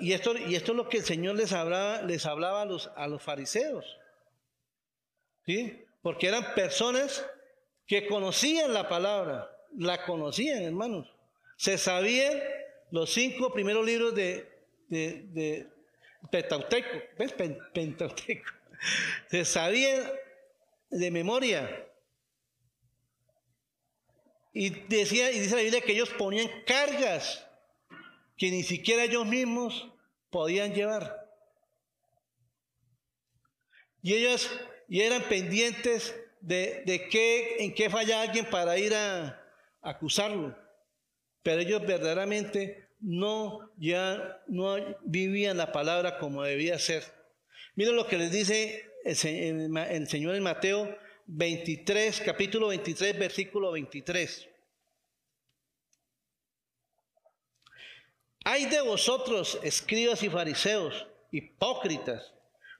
Y 0.00 0.12
esto, 0.12 0.36
y 0.36 0.54
esto 0.54 0.72
es 0.72 0.76
lo 0.76 0.88
que 0.88 0.98
el 0.98 1.04
Señor 1.04 1.36
les 1.36 1.52
hablaba, 1.52 2.02
les 2.02 2.26
hablaba 2.26 2.62
a, 2.62 2.64
los, 2.64 2.90
a 2.96 3.08
los 3.08 3.22
fariseos. 3.22 3.84
¿Sí? 5.46 5.84
Porque 6.02 6.28
eran 6.28 6.54
personas 6.54 7.24
que 7.86 8.06
conocían 8.06 8.72
la 8.72 8.88
palabra, 8.88 9.50
la 9.76 10.04
conocían, 10.04 10.62
hermanos. 10.62 11.08
Se 11.56 11.78
sabían 11.78 12.38
los 12.90 13.12
cinco 13.12 13.52
primeros 13.52 13.84
libros 13.84 14.14
de, 14.14 14.48
de, 14.88 15.24
de 15.32 15.66
Pentauteco, 16.30 16.98
¿ves? 17.18 17.32
Pentauteco. 17.72 18.50
Se 19.30 19.44
sabían 19.44 20.10
de 20.90 21.10
memoria. 21.10 21.86
Y 24.52 24.70
decía, 24.70 25.30
y 25.30 25.40
dice 25.40 25.56
la 25.56 25.62
Biblia 25.62 25.80
que 25.80 25.92
ellos 25.92 26.10
ponían 26.10 26.48
cargas 26.66 27.44
que 28.36 28.50
ni 28.50 28.62
siquiera 28.62 29.04
ellos 29.04 29.26
mismos 29.26 29.88
podían 30.30 30.74
llevar. 30.74 31.28
Y 34.02 34.14
ellos 34.14 34.50
y 34.88 35.02
eran 35.02 35.22
pendientes 35.22 36.14
de, 36.40 36.82
de 36.86 37.08
qué, 37.08 37.56
en 37.58 37.74
qué 37.74 37.90
falla 37.90 38.22
alguien 38.22 38.46
para 38.46 38.78
ir 38.78 38.94
a, 38.94 39.44
acusarlo. 39.82 40.56
Pero 41.42 41.60
ellos 41.60 41.86
verdaderamente 41.86 42.88
no, 43.00 43.70
ya 43.76 44.42
no 44.48 44.76
vivían 45.02 45.56
la 45.56 45.72
palabra 45.72 46.18
como 46.18 46.42
debía 46.42 46.78
ser. 46.78 47.04
Miren 47.74 47.96
lo 47.96 48.06
que 48.06 48.18
les 48.18 48.32
dice 48.32 48.90
el, 49.04 50.08
Señor 50.08 50.34
en 50.34 50.42
Mateo 50.42 50.96
23, 51.26 52.20
capítulo 52.20 52.68
23, 52.68 53.18
versículo 53.18 53.72
23. 53.72 54.48
Hay 58.44 58.66
de 58.66 58.80
vosotros, 58.80 59.58
escribas 59.62 60.22
y 60.22 60.30
fariseos, 60.30 61.06
hipócritas, 61.30 62.32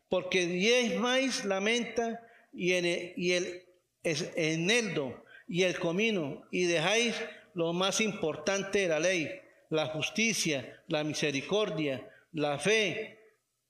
porque 0.09 0.46
diezmáis 0.46 1.44
la 1.44 1.61
menta 1.61 2.26
y 2.52 2.72
el, 2.72 3.12
y 3.16 3.32
el 3.32 3.66
eneldo 4.02 5.22
y 5.46 5.62
el 5.62 5.78
comino, 5.78 6.42
y 6.50 6.64
dejáis 6.64 7.14
lo 7.59 7.72
más 7.72 8.00
importante 8.00 8.78
de 8.78 8.88
la 8.88 9.00
ley, 9.00 9.28
la 9.68 9.86
justicia, 9.86 10.80
la 10.86 11.02
misericordia, 11.02 12.09
la 12.30 12.56
fe. 12.56 13.18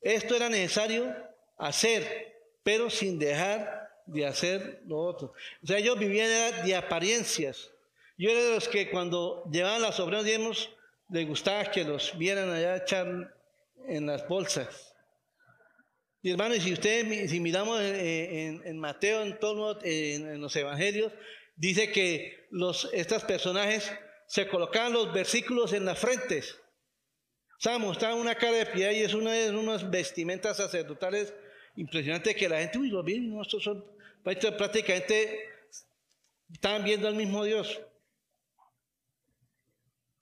Esto 0.02 0.36
era 0.36 0.50
necesario 0.50 1.16
hacer, 1.56 2.36
pero 2.62 2.90
sin 2.90 3.18
dejar 3.18 3.88
de 4.04 4.26
hacer 4.26 4.82
lo 4.84 4.98
otro. 4.98 5.32
O 5.62 5.66
sea, 5.66 5.78
ellos 5.78 5.98
vivían 5.98 6.28
de 6.66 6.76
apariencias. 6.76 7.70
Yo 8.18 8.28
era 8.28 8.44
de 8.44 8.50
los 8.56 8.68
que 8.68 8.90
cuando 8.90 9.48
llevaban 9.50 9.80
las 9.80 9.98
obreras, 10.00 10.26
digamos, 10.26 10.68
les 11.08 11.26
gustaba 11.26 11.70
que 11.70 11.82
los 11.82 12.18
vieran 12.18 12.50
allá 12.50 12.76
echar 12.76 13.34
en 13.86 14.06
las 14.06 14.28
bolsas. 14.28 14.94
Y 16.20 16.32
hermanos, 16.32 16.58
si 16.58 16.74
ustedes, 16.74 17.30
si 17.30 17.40
miramos 17.40 17.80
en, 17.80 18.78
Mateo, 18.78 19.22
en, 19.22 19.38
todo, 19.38 19.78
en, 19.82 20.42
los 20.42 20.54
evangelios, 20.56 21.10
dice 21.58 21.92
que 21.92 22.46
los, 22.50 22.88
estos 22.92 23.24
personajes 23.24 23.92
se 24.26 24.48
colocaban 24.48 24.92
los 24.92 25.12
versículos 25.12 25.72
en 25.72 25.84
las 25.84 25.98
frentes. 25.98 26.58
O 27.58 27.60
sea, 27.60 27.78
mostraban 27.78 28.18
una 28.18 28.36
cara 28.36 28.56
de 28.56 28.66
piedad 28.66 28.92
y 28.92 29.02
es 29.02 29.14
una 29.14 29.32
de 29.32 29.50
unas 29.50 29.90
vestimentas 29.90 30.58
sacerdotales 30.58 31.34
impresionantes 31.74 32.36
que 32.36 32.48
la 32.48 32.60
gente, 32.60 32.78
uy, 32.78 32.88
los 32.88 33.04
vi, 33.04 33.36
estos 33.40 33.62
son, 33.62 33.84
prácticamente 34.22 35.48
estaban 36.52 36.84
viendo 36.84 37.08
al 37.08 37.14
mismo 37.14 37.44
Dios. 37.44 37.80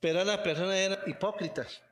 Pero 0.01 0.24
las 0.24 0.39
personas 0.39 0.76
eran 0.76 0.99
hipócritas. 1.07 1.82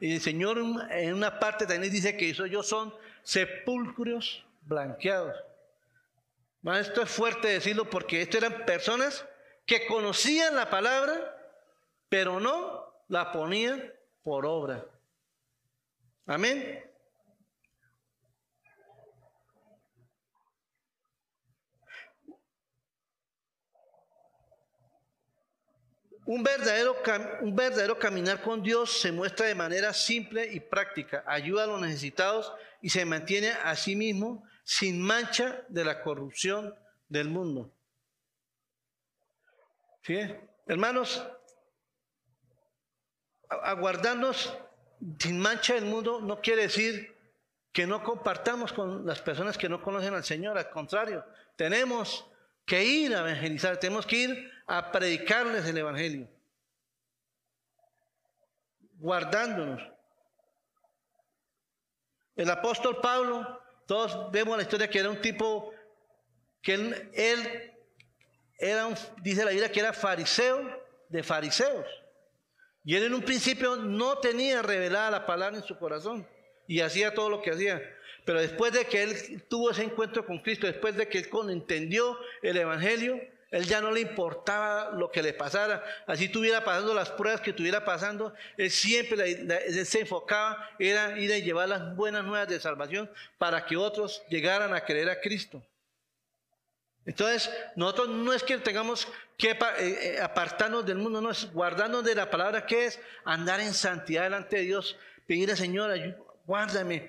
Y 0.00 0.14
el 0.14 0.20
Señor 0.20 0.58
en 0.90 1.14
una 1.14 1.38
parte 1.38 1.66
también 1.66 1.92
dice 1.92 2.16
que 2.16 2.28
ellos 2.28 2.66
son 2.66 2.92
sepulcros 3.22 4.44
blanqueados. 4.62 5.36
Esto 6.62 7.02
es 7.02 7.10
fuerte 7.10 7.48
decirlo 7.48 7.88
porque 7.88 8.20
esto 8.20 8.36
eran 8.36 8.66
personas 8.66 9.24
que 9.64 9.86
conocían 9.86 10.56
la 10.56 10.68
palabra, 10.68 11.36
pero 12.08 12.38
no 12.38 13.04
la 13.08 13.32
ponían 13.32 13.92
por 14.22 14.44
obra. 14.44 14.84
Amén. 16.26 16.84
Un 26.26 26.42
verdadero, 26.44 26.96
un 27.40 27.56
verdadero 27.56 27.98
caminar 27.98 28.42
con 28.42 28.62
Dios 28.62 29.00
se 29.00 29.10
muestra 29.10 29.46
de 29.46 29.54
manera 29.54 29.92
simple 29.92 30.46
y 30.52 30.60
práctica, 30.60 31.24
ayuda 31.26 31.64
a 31.64 31.66
los 31.66 31.80
necesitados 31.80 32.52
y 32.82 32.90
se 32.90 33.04
mantiene 33.04 33.48
a 33.48 33.74
sí 33.74 33.96
mismo 33.96 34.44
sin 34.70 35.02
mancha 35.02 35.64
de 35.66 35.84
la 35.84 36.00
corrupción 36.00 36.72
del 37.08 37.28
mundo. 37.28 37.72
¿Sí? 40.02 40.16
Hermanos, 40.64 41.26
aguardarnos 43.48 44.56
sin 45.18 45.40
mancha 45.40 45.74
del 45.74 45.86
mundo 45.86 46.20
no 46.20 46.40
quiere 46.40 46.62
decir 46.62 47.16
que 47.72 47.84
no 47.84 48.04
compartamos 48.04 48.72
con 48.72 49.04
las 49.04 49.20
personas 49.20 49.58
que 49.58 49.68
no 49.68 49.82
conocen 49.82 50.14
al 50.14 50.22
Señor, 50.22 50.56
al 50.56 50.70
contrario, 50.70 51.24
tenemos 51.56 52.24
que 52.64 52.84
ir 52.84 53.12
a 53.16 53.28
evangelizar, 53.28 53.76
tenemos 53.76 54.06
que 54.06 54.16
ir 54.18 54.52
a 54.68 54.92
predicarles 54.92 55.66
el 55.66 55.78
Evangelio, 55.78 56.28
guardándonos. 59.00 59.82
El 62.36 62.48
apóstol 62.48 63.00
Pablo, 63.00 63.60
todos 63.90 64.30
vemos 64.30 64.56
la 64.56 64.62
historia 64.62 64.88
que 64.88 65.00
era 65.00 65.10
un 65.10 65.20
tipo, 65.20 65.74
que 66.62 66.74
él, 66.74 67.72
era 68.56 68.86
un, 68.86 68.94
dice 69.20 69.44
la 69.44 69.50
Biblia 69.50 69.72
que 69.72 69.80
era 69.80 69.92
fariseo 69.92 70.80
de 71.08 71.24
fariseos. 71.24 71.84
Y 72.84 72.94
él 72.94 73.02
en 73.02 73.14
un 73.14 73.22
principio 73.22 73.74
no 73.74 74.18
tenía 74.18 74.62
revelada 74.62 75.10
la 75.10 75.26
palabra 75.26 75.56
en 75.56 75.64
su 75.64 75.76
corazón 75.76 76.24
y 76.68 76.82
hacía 76.82 77.14
todo 77.14 77.30
lo 77.30 77.42
que 77.42 77.50
hacía. 77.50 77.82
Pero 78.24 78.38
después 78.38 78.72
de 78.72 78.84
que 78.84 79.02
él 79.02 79.44
tuvo 79.48 79.72
ese 79.72 79.82
encuentro 79.82 80.24
con 80.24 80.38
Cristo, 80.38 80.68
después 80.68 80.94
de 80.94 81.08
que 81.08 81.18
él 81.18 81.28
entendió 81.50 82.16
el 82.42 82.58
Evangelio, 82.58 83.20
él 83.50 83.66
ya 83.66 83.80
no 83.80 83.90
le 83.90 84.00
importaba 84.00 84.90
lo 84.92 85.10
que 85.10 85.22
le 85.22 85.32
pasara. 85.32 85.82
Así 86.06 86.26
estuviera 86.26 86.64
pasando 86.64 86.94
las 86.94 87.10
pruebas 87.10 87.40
que 87.40 87.50
estuviera 87.50 87.84
pasando, 87.84 88.32
él 88.56 88.70
siempre 88.70 89.84
se 89.84 90.00
enfocaba, 90.00 90.70
era 90.78 91.18
ir 91.18 91.32
a 91.32 91.38
llevar 91.38 91.68
las 91.68 91.96
buenas 91.96 92.24
nuevas 92.24 92.48
de 92.48 92.60
salvación 92.60 93.10
para 93.38 93.66
que 93.66 93.76
otros 93.76 94.22
llegaran 94.28 94.72
a 94.72 94.84
creer 94.84 95.10
a 95.10 95.20
Cristo. 95.20 95.62
Entonces, 97.06 97.50
nosotros 97.76 98.10
no 98.10 98.32
es 98.32 98.42
que 98.42 98.58
tengamos 98.58 99.08
que 99.36 99.50
eh, 99.50 99.56
eh, 99.78 100.20
apartarnos 100.20 100.84
del 100.84 100.98
mundo, 100.98 101.20
no 101.20 101.30
es 101.30 101.50
guardarnos 101.52 102.04
de 102.04 102.14
la 102.14 102.30
palabra 102.30 102.66
que 102.66 102.86
es 102.86 103.00
andar 103.24 103.58
en 103.60 103.74
santidad 103.74 104.24
delante 104.24 104.58
de 104.58 104.62
Dios, 104.62 104.96
pedirle, 105.26 105.56
Señor, 105.56 105.98
guárdame, 106.46 107.08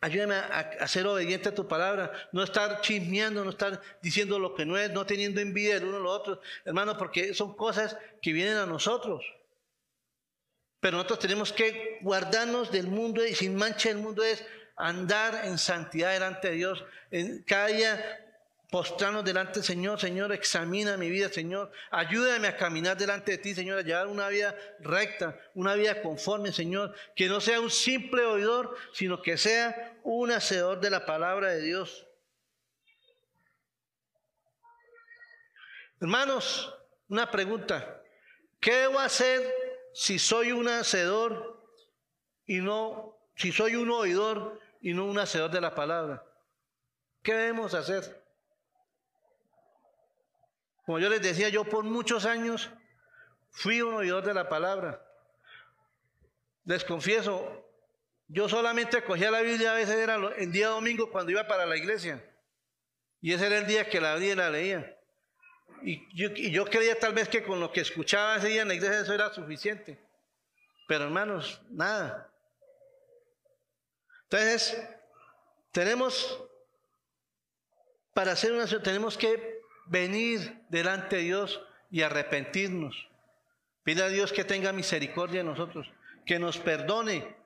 Ayúdame 0.00 0.34
a, 0.34 0.88
ser 0.88 1.06
obediente 1.06 1.48
a 1.48 1.54
tu 1.54 1.68
palabra, 1.68 2.12
no 2.32 2.42
estar 2.42 2.80
chismeando, 2.80 3.44
no 3.44 3.50
estar 3.50 3.80
diciendo 4.02 4.38
lo 4.38 4.54
que 4.54 4.64
no 4.64 4.76
es, 4.76 4.90
no 4.90 5.06
teniendo 5.06 5.40
envidia 5.40 5.76
el 5.76 5.84
uno 5.84 5.98
a 5.98 6.00
los 6.00 6.12
otros, 6.12 6.38
hermano, 6.64 6.96
porque 6.96 7.34
son 7.34 7.54
cosas 7.54 7.96
que 8.20 8.32
vienen 8.32 8.56
a 8.56 8.66
nosotros. 8.66 9.24
Pero 10.80 10.96
nosotros 10.96 11.20
tenemos 11.20 11.52
que 11.52 11.98
guardarnos 12.02 12.70
del 12.70 12.88
mundo 12.88 13.24
y 13.24 13.34
sin 13.34 13.56
mancha 13.56 13.88
del 13.88 13.98
mundo 13.98 14.22
es 14.22 14.44
andar 14.76 15.44
en 15.44 15.58
santidad 15.58 16.12
delante 16.12 16.50
de 16.50 16.54
Dios. 16.54 16.84
En 17.10 17.42
cada 17.42 17.66
día 17.66 18.27
postrarnos 18.70 19.24
delante 19.24 19.54
del 19.54 19.64
Señor, 19.64 19.98
Señor, 19.98 20.32
examina 20.32 20.96
mi 20.96 21.08
vida, 21.08 21.30
Señor, 21.30 21.72
ayúdame 21.90 22.48
a 22.48 22.56
caminar 22.56 22.96
delante 22.96 23.32
de 23.32 23.38
ti, 23.38 23.54
Señor, 23.54 23.78
a 23.78 23.82
llevar 23.82 24.08
una 24.08 24.28
vida 24.28 24.54
recta, 24.80 25.38
una 25.54 25.74
vida 25.74 26.02
conforme, 26.02 26.52
Señor, 26.52 26.94
que 27.16 27.28
no 27.28 27.40
sea 27.40 27.60
un 27.60 27.70
simple 27.70 28.24
oidor, 28.24 28.76
sino 28.92 29.22
que 29.22 29.38
sea 29.38 29.98
un 30.02 30.30
hacedor 30.30 30.80
de 30.80 30.90
la 30.90 31.06
palabra 31.06 31.50
de 31.52 31.62
Dios. 31.62 32.06
Hermanos, 36.00 36.74
una 37.08 37.30
pregunta, 37.30 38.02
¿qué 38.60 38.72
debo 38.74 38.98
hacer 38.98 39.50
si 39.94 40.18
soy 40.18 40.52
un 40.52 40.68
hacedor 40.68 41.64
y 42.44 42.58
no, 42.58 43.18
si 43.34 43.50
soy 43.50 43.76
un 43.76 43.90
oidor 43.90 44.60
y 44.82 44.92
no 44.92 45.06
un 45.06 45.18
hacedor 45.18 45.50
de 45.50 45.60
la 45.62 45.74
palabra? 45.74 46.22
¿Qué 47.22 47.32
debemos 47.32 47.72
hacer? 47.72 48.27
Como 50.88 51.00
yo 51.00 51.10
les 51.10 51.20
decía, 51.20 51.50
yo 51.50 51.64
por 51.64 51.84
muchos 51.84 52.24
años 52.24 52.70
fui 53.50 53.82
un 53.82 53.92
oidor 53.92 54.24
de 54.24 54.32
la 54.32 54.48
palabra. 54.48 55.04
Les 56.64 56.82
confieso, 56.82 57.66
Yo 58.28 58.48
solamente 58.48 59.04
cogía 59.04 59.30
la 59.30 59.42
Biblia 59.42 59.72
a 59.72 59.74
veces 59.74 59.96
era 59.96 60.14
el 60.38 60.50
día 60.50 60.68
domingo 60.68 61.10
cuando 61.10 61.30
iba 61.30 61.46
para 61.46 61.66
la 61.66 61.76
iglesia. 61.76 62.24
Y 63.20 63.34
ese 63.34 63.48
era 63.48 63.58
el 63.58 63.66
día 63.66 63.90
que 63.90 64.00
la 64.00 64.14
abría 64.14 64.32
y 64.32 64.36
la 64.36 64.48
leía. 64.48 64.98
Y 65.82 66.08
yo, 66.14 66.64
creía 66.64 66.98
tal 66.98 67.12
vez 67.12 67.28
que 67.28 67.42
con 67.42 67.60
lo 67.60 67.70
que 67.70 67.82
escuchaba 67.82 68.36
ese 68.36 68.48
día 68.48 68.62
en 68.62 68.68
la 68.68 68.74
iglesia 68.74 69.00
eso 69.00 69.12
era 69.12 69.30
suficiente. 69.30 70.00
Pero 70.86 71.04
hermanos, 71.04 71.60
nada. 71.68 72.32
Entonces, 74.22 74.88
tenemos, 75.70 76.42
para 78.14 78.32
hacer 78.32 78.52
una 78.52 78.66
tenemos 78.82 79.18
que 79.18 79.57
venir 79.88 80.64
delante 80.68 81.16
de 81.16 81.22
Dios 81.22 81.60
y 81.90 82.02
arrepentirnos. 82.02 83.08
Pide 83.82 84.02
a 84.02 84.08
Dios 84.08 84.32
que 84.32 84.44
tenga 84.44 84.72
misericordia 84.72 85.40
de 85.40 85.48
nosotros, 85.48 85.90
que 86.26 86.38
nos 86.38 86.58
perdone, 86.58 87.36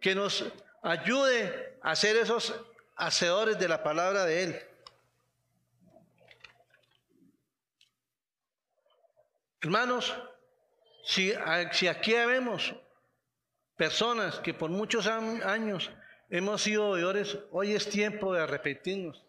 que 0.00 0.14
nos 0.14 0.44
ayude 0.82 1.78
a 1.82 1.96
ser 1.96 2.16
esos 2.16 2.54
hacedores 2.96 3.58
de 3.58 3.68
la 3.68 3.82
palabra 3.82 4.24
de 4.24 4.42
Él. 4.42 4.62
Hermanos, 9.62 10.14
si, 11.04 11.32
si 11.72 11.88
aquí 11.88 12.12
vemos 12.12 12.74
personas 13.76 14.38
que 14.40 14.52
por 14.52 14.68
muchos 14.68 15.06
años 15.06 15.90
hemos 16.28 16.62
sido 16.62 16.88
oidores, 16.88 17.38
hoy 17.50 17.72
es 17.72 17.88
tiempo 17.88 18.34
de 18.34 18.42
arrepentirnos. 18.42 19.24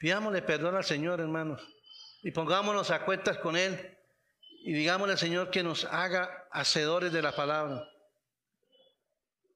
Pidámosle 0.00 0.40
perdón 0.40 0.76
al 0.76 0.84
Señor, 0.84 1.20
hermanos, 1.20 1.60
y 2.22 2.30
pongámonos 2.30 2.90
a 2.90 3.04
cuentas 3.04 3.36
con 3.36 3.54
Él 3.54 3.98
y 4.64 4.72
digámosle 4.72 5.12
al 5.12 5.18
Señor 5.18 5.50
que 5.50 5.62
nos 5.62 5.84
haga 5.84 6.48
hacedores 6.50 7.12
de 7.12 7.20
la 7.20 7.36
palabra. 7.36 7.86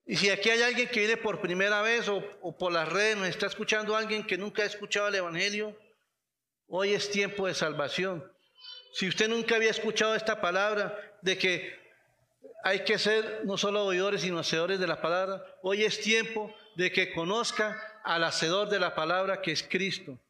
Y 0.05 0.17
si 0.17 0.29
aquí 0.29 0.51
hay 0.51 0.61
alguien 0.61 0.91
que 0.91 1.01
viene 1.01 1.17
por 1.17 1.41
primera 1.41 1.81
vez 1.81 2.11
o, 2.11 2.59
por 2.59 2.73
las 2.73 2.91
redes, 2.91 3.17
nos 3.17 3.29
está 3.29 3.47
escuchando 3.47 3.97
alguien 3.97 4.27
que 4.27 4.37
nunca 4.37 4.63
ha 4.63 4.67
escuchado 4.67 5.09
el 5.09 5.15
Evangelio, 5.15 5.75
hoy 6.67 6.93
es 6.93 7.11
tiempo 7.11 7.47
de 7.47 7.55
salvación. 7.55 8.31
Si 8.93 9.09
usted 9.09 9.31
nunca 9.31 9.57
había 9.57 9.71
escuchado 9.71 10.15
esta 10.15 10.43
palabra 10.43 10.95
de 11.23 11.39
que 11.39 11.75
hay 12.65 12.85
que 12.85 12.99
ser 12.99 13.47
no 13.47 13.57
solo 13.57 13.83
oidores, 13.87 14.21
sino 14.21 14.39
hacedores 14.39 14.79
de 14.79 14.87
la 14.87 15.01
palabra, 15.01 15.43
hoy 15.63 15.85
es 15.85 16.03
tiempo 16.03 16.55
de 16.77 16.93
que 16.93 17.15
conozca 17.15 17.81
al 18.05 18.25
hacedor 18.25 18.69
de 18.69 18.81
la 18.81 18.95
palabra 18.95 19.41
que 19.41 19.51
es 19.51 19.63
Cristo. 19.63 20.21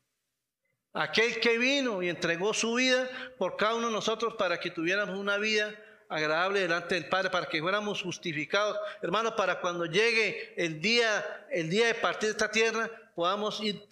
Aquel 0.95 1.41
que 1.41 1.59
vino 1.59 2.03
y 2.03 2.09
entregó 2.09 2.55
su 2.55 2.75
vida 2.75 3.11
por 3.37 3.57
cada 3.57 3.75
uno 3.75 3.89
de 3.89 3.93
nosotros 3.93 4.35
para 4.35 4.61
que 4.61 4.71
tuviéramos 4.71 5.19
una 5.19 5.39
vida 5.39 5.75
agradable 6.09 6.61
delante 6.61 6.95
del 6.95 7.09
Padre, 7.09 7.31
para 7.31 7.47
que 7.47 7.61
fuéramos 7.61 8.01
justificados. 8.01 8.79
Hermanos, 9.03 9.35
para 9.35 9.61
cuando 9.61 9.87
llegue 9.87 10.55
el 10.57 10.81
día, 10.81 11.47
el 11.51 11.69
día 11.69 11.89
de 11.89 11.95
partir 11.95 12.29
de 12.29 12.33
esta 12.33 12.49
tierra, 12.49 12.89
podamos 13.17 13.61
ir 13.61 13.89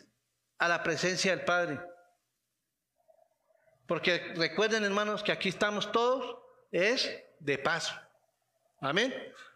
a 0.59 0.69
la 0.69 0.81
presencia 0.85 1.35
del 1.35 1.45
Padre. 1.45 1.81
Porque 3.89 4.33
recuerden, 4.37 4.85
hermanos, 4.85 5.25
que 5.25 5.33
aquí 5.33 5.49
estamos 5.49 5.91
todos, 5.91 6.39
es 6.71 7.13
de 7.41 7.59
paso. 7.59 7.95
Amén. 8.81 9.13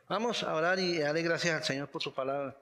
Vamos 0.08 0.42
a 0.42 0.52
orar 0.52 0.80
y 0.80 0.98
darle 0.98 1.22
gracias 1.22 1.54
al 1.54 1.64
Señor 1.64 1.88
por 1.88 2.02
su 2.02 2.12
palabra. 2.12 2.56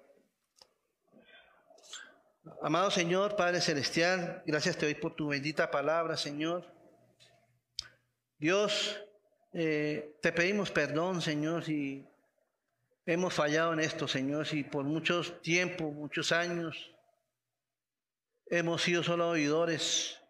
Amado 2.61 2.91
Señor, 2.91 3.37
Padre 3.37 3.63
Celestial, 3.63 4.43
gracias 4.45 4.77
te 4.77 4.85
doy 4.85 4.95
por 4.95 5.15
tu 5.17 5.29
bendita 5.29 5.71
palabra, 5.71 6.15
Señor. 6.15 6.71
Dios, 8.39 9.01
eh, 9.55 10.19
te 10.21 10.31
pedimos 10.31 10.71
perdón, 10.71 11.23
Señor, 11.23 11.65
si 11.65 12.07
hemos 13.07 13.33
fallado 13.33 13.73
en 13.73 13.81
esto, 13.81 14.07
Señor, 14.07 14.47
si 14.47 14.63
por 14.63 14.85
muchos 14.85 15.41
tiempos, 15.41 15.91
muchos 15.95 16.33
años, 16.33 16.95
hemos 18.47 18.83
sido 18.83 19.03
solo 19.03 19.31
oidores. 19.31 20.21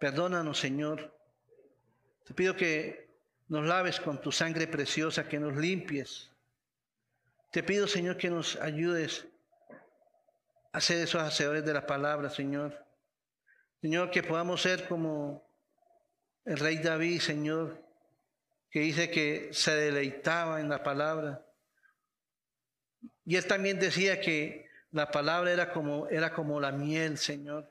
Perdónanos, 0.00 0.58
Señor. 0.58 1.14
Te 2.24 2.32
pido 2.32 2.56
que 2.56 3.10
nos 3.48 3.66
laves 3.66 4.00
con 4.00 4.18
tu 4.18 4.32
sangre 4.32 4.66
preciosa, 4.66 5.28
que 5.28 5.38
nos 5.38 5.54
limpies. 5.56 6.30
Te 7.50 7.62
pido, 7.62 7.86
Señor, 7.86 8.16
que 8.16 8.30
nos 8.30 8.56
ayudes 8.56 9.26
hacer 10.72 10.98
esos 10.98 11.22
hacedores 11.22 11.64
de 11.64 11.74
la 11.74 11.86
palabra, 11.86 12.30
Señor. 12.30 12.86
Señor, 13.80 14.10
que 14.10 14.22
podamos 14.22 14.62
ser 14.62 14.86
como 14.86 15.48
el 16.44 16.58
rey 16.58 16.78
David, 16.78 17.20
Señor, 17.20 17.82
que 18.70 18.80
dice 18.80 19.10
que 19.10 19.50
se 19.52 19.74
deleitaba 19.74 20.60
en 20.60 20.68
la 20.68 20.82
palabra. 20.82 21.44
Y 23.24 23.36
él 23.36 23.46
también 23.46 23.78
decía 23.78 24.20
que 24.20 24.68
la 24.92 25.10
palabra 25.10 25.52
era 25.52 25.72
como, 25.72 26.08
era 26.08 26.32
como 26.32 26.60
la 26.60 26.72
miel, 26.72 27.18
Señor. 27.18 27.68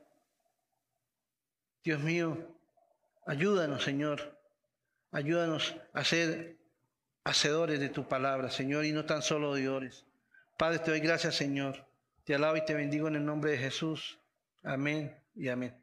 Dios 1.84 2.00
mío, 2.02 2.38
ayúdanos, 3.26 3.84
Señor. 3.84 4.38
Ayúdanos 5.12 5.76
a 5.94 6.04
ser 6.04 6.58
hacedores 7.24 7.80
de 7.80 7.90
tu 7.90 8.08
palabra, 8.08 8.52
Señor, 8.52 8.86
y 8.86 8.92
no 8.92 9.06
tan 9.06 9.22
solo 9.22 9.52
oidores. 9.52 10.06
Padre, 10.58 10.80
te 10.80 10.92
doy 10.92 11.00
gracias, 11.00 11.36
Señor. 11.36 11.89
Te 12.30 12.36
alabo 12.36 12.58
y 12.58 12.62
te 12.64 12.76
bendigo 12.76 13.08
en 13.08 13.16
el 13.16 13.26
nombre 13.26 13.50
de 13.50 13.58
Jesús. 13.58 14.20
Amén 14.62 15.12
y 15.34 15.48
amén. 15.48 15.74